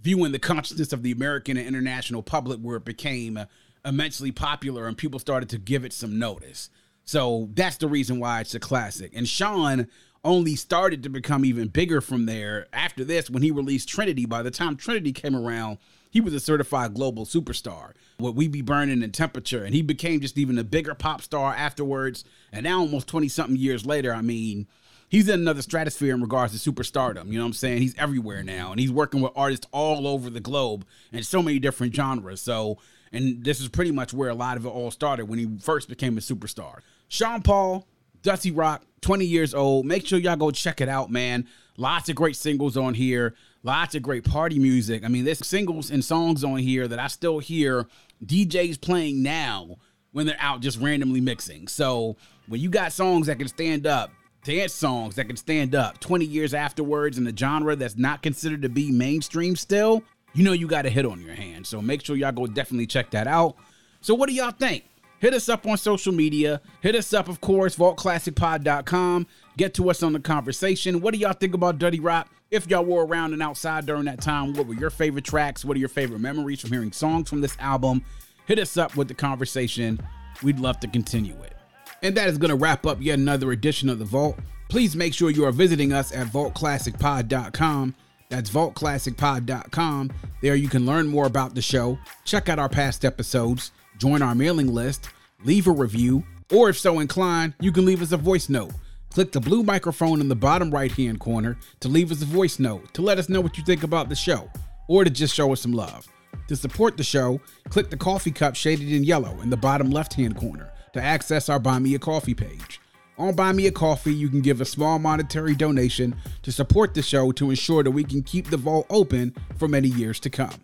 view 0.00 0.24
in 0.24 0.32
the 0.32 0.38
consciousness 0.38 0.92
of 0.92 1.02
the 1.02 1.12
American 1.12 1.56
and 1.56 1.66
international 1.66 2.22
public, 2.22 2.58
where 2.58 2.76
it 2.76 2.84
became 2.84 3.36
uh, 3.36 3.44
immensely 3.84 4.32
popular 4.32 4.86
and 4.86 4.96
people 4.96 5.18
started 5.18 5.48
to 5.48 5.58
give 5.58 5.84
it 5.84 5.92
some 5.92 6.18
notice. 6.18 6.70
So 7.04 7.48
that's 7.54 7.76
the 7.76 7.88
reason 7.88 8.20
why 8.20 8.40
it's 8.40 8.54
a 8.54 8.60
classic. 8.60 9.12
And 9.14 9.28
Sean 9.28 9.88
only 10.24 10.54
started 10.54 11.02
to 11.02 11.08
become 11.08 11.44
even 11.44 11.66
bigger 11.66 12.00
from 12.00 12.26
there 12.26 12.68
after 12.72 13.04
this 13.04 13.28
when 13.28 13.42
he 13.42 13.50
released 13.50 13.88
Trinity. 13.88 14.24
By 14.24 14.42
the 14.42 14.52
time 14.52 14.76
Trinity 14.76 15.12
came 15.12 15.34
around, 15.34 15.78
he 16.10 16.20
was 16.20 16.32
a 16.32 16.38
certified 16.40 16.94
global 16.94 17.24
superstar. 17.24 17.92
What 18.18 18.36
we 18.36 18.46
be 18.46 18.62
burning 18.62 19.02
in 19.02 19.10
temperature, 19.10 19.64
and 19.64 19.74
he 19.74 19.82
became 19.82 20.20
just 20.20 20.38
even 20.38 20.58
a 20.58 20.64
bigger 20.64 20.94
pop 20.94 21.22
star 21.22 21.54
afterwards. 21.54 22.24
And 22.52 22.62
now, 22.62 22.80
almost 22.80 23.08
twenty 23.08 23.28
something 23.28 23.56
years 23.56 23.84
later, 23.84 24.14
I 24.14 24.22
mean, 24.22 24.68
he's 25.12 25.28
in 25.28 25.38
another 25.38 25.62
stratosphere 25.62 26.14
in 26.14 26.22
regards 26.22 26.60
to 26.60 26.72
superstardom. 26.72 27.26
You 27.26 27.34
know 27.34 27.44
what 27.44 27.48
I'm 27.48 27.52
saying? 27.52 27.82
He's 27.82 27.94
everywhere 27.96 28.42
now, 28.42 28.72
and 28.72 28.80
he's 28.80 28.90
working 28.90 29.20
with 29.20 29.30
artists 29.36 29.66
all 29.70 30.08
over 30.08 30.30
the 30.30 30.40
globe 30.40 30.84
and 31.12 31.24
so 31.24 31.42
many 31.42 31.60
different 31.60 31.94
genres. 31.94 32.40
So, 32.40 32.78
and 33.12 33.44
this 33.44 33.60
is 33.60 33.68
pretty 33.68 33.92
much 33.92 34.12
where 34.12 34.30
a 34.30 34.34
lot 34.34 34.56
of 34.56 34.64
it 34.64 34.70
all 34.70 34.90
started 34.90 35.26
when 35.26 35.38
he 35.38 35.48
first 35.60 35.88
became 35.88 36.16
a 36.18 36.20
superstar. 36.20 36.78
Sean 37.08 37.42
Paul, 37.42 37.86
Dutty 38.22 38.50
Rock, 38.50 38.84
20 39.02 39.26
years 39.26 39.54
old. 39.54 39.84
Make 39.84 40.06
sure 40.06 40.18
y'all 40.18 40.34
go 40.34 40.50
check 40.50 40.80
it 40.80 40.88
out, 40.88 41.10
man. 41.10 41.46
Lots 41.76 42.08
of 42.08 42.16
great 42.16 42.36
singles 42.36 42.76
on 42.76 42.94
here. 42.94 43.34
Lots 43.62 43.94
of 43.94 44.02
great 44.02 44.24
party 44.24 44.58
music. 44.58 45.04
I 45.04 45.08
mean, 45.08 45.24
there's 45.24 45.46
singles 45.46 45.90
and 45.90 46.02
songs 46.02 46.42
on 46.42 46.56
here 46.56 46.88
that 46.88 46.98
I 46.98 47.06
still 47.08 47.38
hear 47.38 47.86
DJs 48.24 48.80
playing 48.80 49.22
now 49.22 49.76
when 50.12 50.26
they're 50.26 50.36
out 50.40 50.60
just 50.60 50.80
randomly 50.80 51.20
mixing. 51.20 51.68
So 51.68 52.16
when 52.48 52.60
you 52.60 52.70
got 52.70 52.92
songs 52.92 53.26
that 53.26 53.38
can 53.38 53.48
stand 53.48 53.86
up, 53.86 54.10
dance 54.44 54.72
songs 54.72 55.14
that 55.16 55.26
can 55.26 55.36
stand 55.36 55.74
up 55.74 56.00
20 56.00 56.24
years 56.24 56.54
afterwards 56.54 57.18
in 57.18 57.26
a 57.26 57.36
genre 57.36 57.76
that's 57.76 57.96
not 57.96 58.22
considered 58.22 58.62
to 58.62 58.68
be 58.68 58.90
mainstream 58.90 59.56
still, 59.56 60.02
you 60.34 60.44
know 60.44 60.52
you 60.52 60.66
got 60.66 60.86
a 60.86 60.90
hit 60.90 61.06
on 61.06 61.20
your 61.20 61.34
hands. 61.34 61.68
So 61.68 61.80
make 61.80 62.04
sure 62.04 62.16
y'all 62.16 62.32
go 62.32 62.46
definitely 62.46 62.86
check 62.86 63.10
that 63.10 63.26
out. 63.26 63.56
So 64.00 64.14
what 64.14 64.28
do 64.28 64.34
y'all 64.34 64.50
think? 64.50 64.84
Hit 65.20 65.34
us 65.34 65.48
up 65.48 65.64
on 65.66 65.76
social 65.76 66.12
media. 66.12 66.60
Hit 66.80 66.96
us 66.96 67.14
up, 67.14 67.28
of 67.28 67.40
course, 67.40 67.76
vaultclassicpod.com. 67.76 69.26
Get 69.56 69.74
to 69.74 69.88
us 69.88 70.02
on 70.02 70.12
the 70.12 70.20
conversation. 70.20 71.00
What 71.00 71.14
do 71.14 71.20
y'all 71.20 71.32
think 71.32 71.54
about 71.54 71.78
Dutty 71.78 72.00
Rock? 72.00 72.28
If 72.50 72.68
y'all 72.68 72.84
were 72.84 73.06
around 73.06 73.32
and 73.32 73.40
outside 73.40 73.86
during 73.86 74.04
that 74.06 74.20
time, 74.20 74.52
what 74.54 74.66
were 74.66 74.74
your 74.74 74.90
favorite 74.90 75.24
tracks? 75.24 75.64
What 75.64 75.76
are 75.76 75.80
your 75.80 75.88
favorite 75.88 76.18
memories 76.18 76.60
from 76.60 76.70
hearing 76.70 76.90
songs 76.90 77.30
from 77.30 77.40
this 77.40 77.56
album? 77.60 78.04
Hit 78.46 78.58
us 78.58 78.76
up 78.76 78.96
with 78.96 79.06
the 79.06 79.14
conversation. 79.14 80.00
We'd 80.42 80.58
love 80.58 80.80
to 80.80 80.88
continue 80.88 81.40
it. 81.42 81.61
And 82.02 82.16
that 82.16 82.28
is 82.28 82.36
going 82.36 82.50
to 82.50 82.56
wrap 82.56 82.84
up 82.84 82.98
yet 83.00 83.18
another 83.18 83.52
edition 83.52 83.88
of 83.88 83.98
The 83.98 84.04
Vault. 84.04 84.38
Please 84.68 84.96
make 84.96 85.14
sure 85.14 85.30
you 85.30 85.44
are 85.44 85.52
visiting 85.52 85.92
us 85.92 86.12
at 86.12 86.26
vaultclassicpod.com. 86.26 87.94
That's 88.28 88.50
vaultclassicpod.com. 88.50 90.10
There 90.40 90.54
you 90.56 90.68
can 90.68 90.86
learn 90.86 91.06
more 91.06 91.26
about 91.26 91.54
the 91.54 91.62
show, 91.62 91.98
check 92.24 92.48
out 92.48 92.58
our 92.58 92.68
past 92.68 93.04
episodes, 93.04 93.70
join 93.98 94.22
our 94.22 94.34
mailing 94.34 94.68
list, 94.68 95.10
leave 95.44 95.66
a 95.66 95.70
review, 95.70 96.24
or 96.50 96.70
if 96.70 96.78
so 96.78 97.00
inclined, 97.00 97.54
you 97.60 97.70
can 97.70 97.84
leave 97.84 98.02
us 98.02 98.12
a 98.12 98.16
voice 98.16 98.48
note. 98.48 98.72
Click 99.10 99.30
the 99.30 99.40
blue 99.40 99.62
microphone 99.62 100.20
in 100.20 100.28
the 100.28 100.34
bottom 100.34 100.70
right 100.70 100.90
hand 100.90 101.20
corner 101.20 101.58
to 101.80 101.88
leave 101.88 102.10
us 102.10 102.22
a 102.22 102.26
voice 102.26 102.58
note 102.58 102.94
to 102.94 103.02
let 103.02 103.18
us 103.18 103.28
know 103.28 103.42
what 103.42 103.58
you 103.58 103.64
think 103.64 103.82
about 103.82 104.08
the 104.08 104.14
show, 104.14 104.50
or 104.88 105.04
to 105.04 105.10
just 105.10 105.34
show 105.34 105.52
us 105.52 105.60
some 105.60 105.72
love. 105.72 106.08
To 106.48 106.56
support 106.56 106.96
the 106.96 107.04
show, 107.04 107.38
click 107.68 107.90
the 107.90 107.96
coffee 107.98 108.32
cup 108.32 108.56
shaded 108.56 108.90
in 108.90 109.04
yellow 109.04 109.38
in 109.42 109.50
the 109.50 109.56
bottom 109.56 109.90
left 109.90 110.14
hand 110.14 110.36
corner 110.36 110.71
to 110.92 111.02
access 111.02 111.48
our 111.48 111.58
Buy 111.58 111.78
Me 111.78 111.94
a 111.94 111.98
Coffee 111.98 112.34
page. 112.34 112.80
On 113.18 113.34
Buy 113.34 113.52
Me 113.52 113.66
a 113.66 113.72
Coffee, 113.72 114.14
you 114.14 114.28
can 114.28 114.40
give 114.40 114.60
a 114.60 114.64
small 114.64 114.98
monetary 114.98 115.54
donation 115.54 116.16
to 116.42 116.50
support 116.50 116.94
the 116.94 117.02
show 117.02 117.30
to 117.32 117.50
ensure 117.50 117.82
that 117.82 117.90
we 117.90 118.04
can 118.04 118.22
keep 118.22 118.48
the 118.48 118.56
vault 118.56 118.86
open 118.90 119.34
for 119.56 119.68
many 119.68 119.88
years 119.88 120.18
to 120.20 120.30
come. 120.30 120.54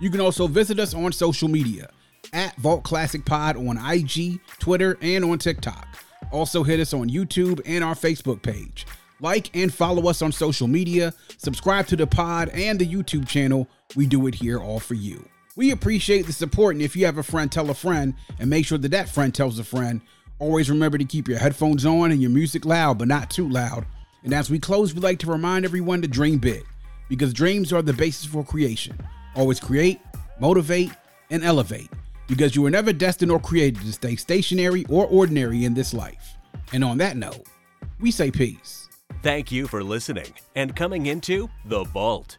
You 0.00 0.10
can 0.10 0.20
also 0.20 0.46
visit 0.46 0.78
us 0.78 0.94
on 0.94 1.12
social 1.12 1.48
media 1.48 1.90
at 2.32 2.56
Vault 2.56 2.84
Classic 2.84 3.24
Pod 3.24 3.56
on 3.56 3.78
IG, 3.78 4.40
Twitter, 4.58 4.98
and 5.00 5.24
on 5.24 5.38
TikTok. 5.38 5.86
Also, 6.30 6.62
hit 6.62 6.80
us 6.80 6.92
on 6.92 7.08
YouTube 7.08 7.60
and 7.64 7.82
our 7.82 7.94
Facebook 7.94 8.42
page. 8.42 8.86
Like 9.20 9.54
and 9.56 9.72
follow 9.72 10.08
us 10.08 10.22
on 10.22 10.30
social 10.30 10.68
media, 10.68 11.12
subscribe 11.38 11.86
to 11.88 11.96
the 11.96 12.06
pod 12.06 12.50
and 12.50 12.78
the 12.78 12.86
YouTube 12.86 13.26
channel. 13.26 13.68
We 13.96 14.06
do 14.06 14.26
it 14.26 14.36
here 14.36 14.60
all 14.60 14.78
for 14.78 14.94
you. 14.94 15.28
We 15.58 15.72
appreciate 15.72 16.24
the 16.24 16.32
support, 16.32 16.76
and 16.76 16.82
if 16.82 16.94
you 16.94 17.04
have 17.06 17.18
a 17.18 17.22
friend, 17.24 17.50
tell 17.50 17.68
a 17.68 17.74
friend, 17.74 18.14
and 18.38 18.48
make 18.48 18.64
sure 18.64 18.78
that 18.78 18.92
that 18.92 19.08
friend 19.08 19.34
tells 19.34 19.58
a 19.58 19.64
friend. 19.64 20.00
Always 20.38 20.70
remember 20.70 20.98
to 20.98 21.04
keep 21.04 21.26
your 21.26 21.40
headphones 21.40 21.84
on 21.84 22.12
and 22.12 22.22
your 22.22 22.30
music 22.30 22.64
loud, 22.64 22.96
but 22.96 23.08
not 23.08 23.28
too 23.28 23.48
loud. 23.48 23.84
And 24.22 24.32
as 24.32 24.50
we 24.50 24.60
close, 24.60 24.94
we'd 24.94 25.02
like 25.02 25.18
to 25.18 25.32
remind 25.32 25.64
everyone 25.64 26.00
to 26.02 26.06
dream 26.06 26.38
big, 26.38 26.64
because 27.08 27.32
dreams 27.32 27.72
are 27.72 27.82
the 27.82 27.92
basis 27.92 28.24
for 28.24 28.44
creation. 28.44 28.96
Always 29.34 29.58
create, 29.58 29.98
motivate, 30.38 30.92
and 31.28 31.42
elevate, 31.42 31.90
because 32.28 32.54
you 32.54 32.62
were 32.62 32.70
never 32.70 32.92
destined 32.92 33.32
or 33.32 33.40
created 33.40 33.82
to 33.82 33.92
stay 33.92 34.14
stationary 34.14 34.84
or 34.88 35.06
ordinary 35.08 35.64
in 35.64 35.74
this 35.74 35.92
life. 35.92 36.36
And 36.72 36.84
on 36.84 36.98
that 36.98 37.16
note, 37.16 37.48
we 37.98 38.12
say 38.12 38.30
peace. 38.30 38.88
Thank 39.24 39.50
you 39.50 39.66
for 39.66 39.82
listening 39.82 40.32
and 40.54 40.76
coming 40.76 41.06
into 41.06 41.50
The 41.64 41.82
Vault. 41.82 42.38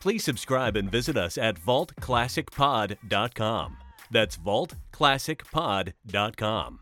Please 0.00 0.24
subscribe 0.24 0.76
and 0.76 0.90
visit 0.90 1.16
us 1.16 1.38
at 1.38 1.54
vaultclassicpod.com. 1.56 3.76
That's 4.10 4.36
vaultclassicpod.com. 4.36 6.80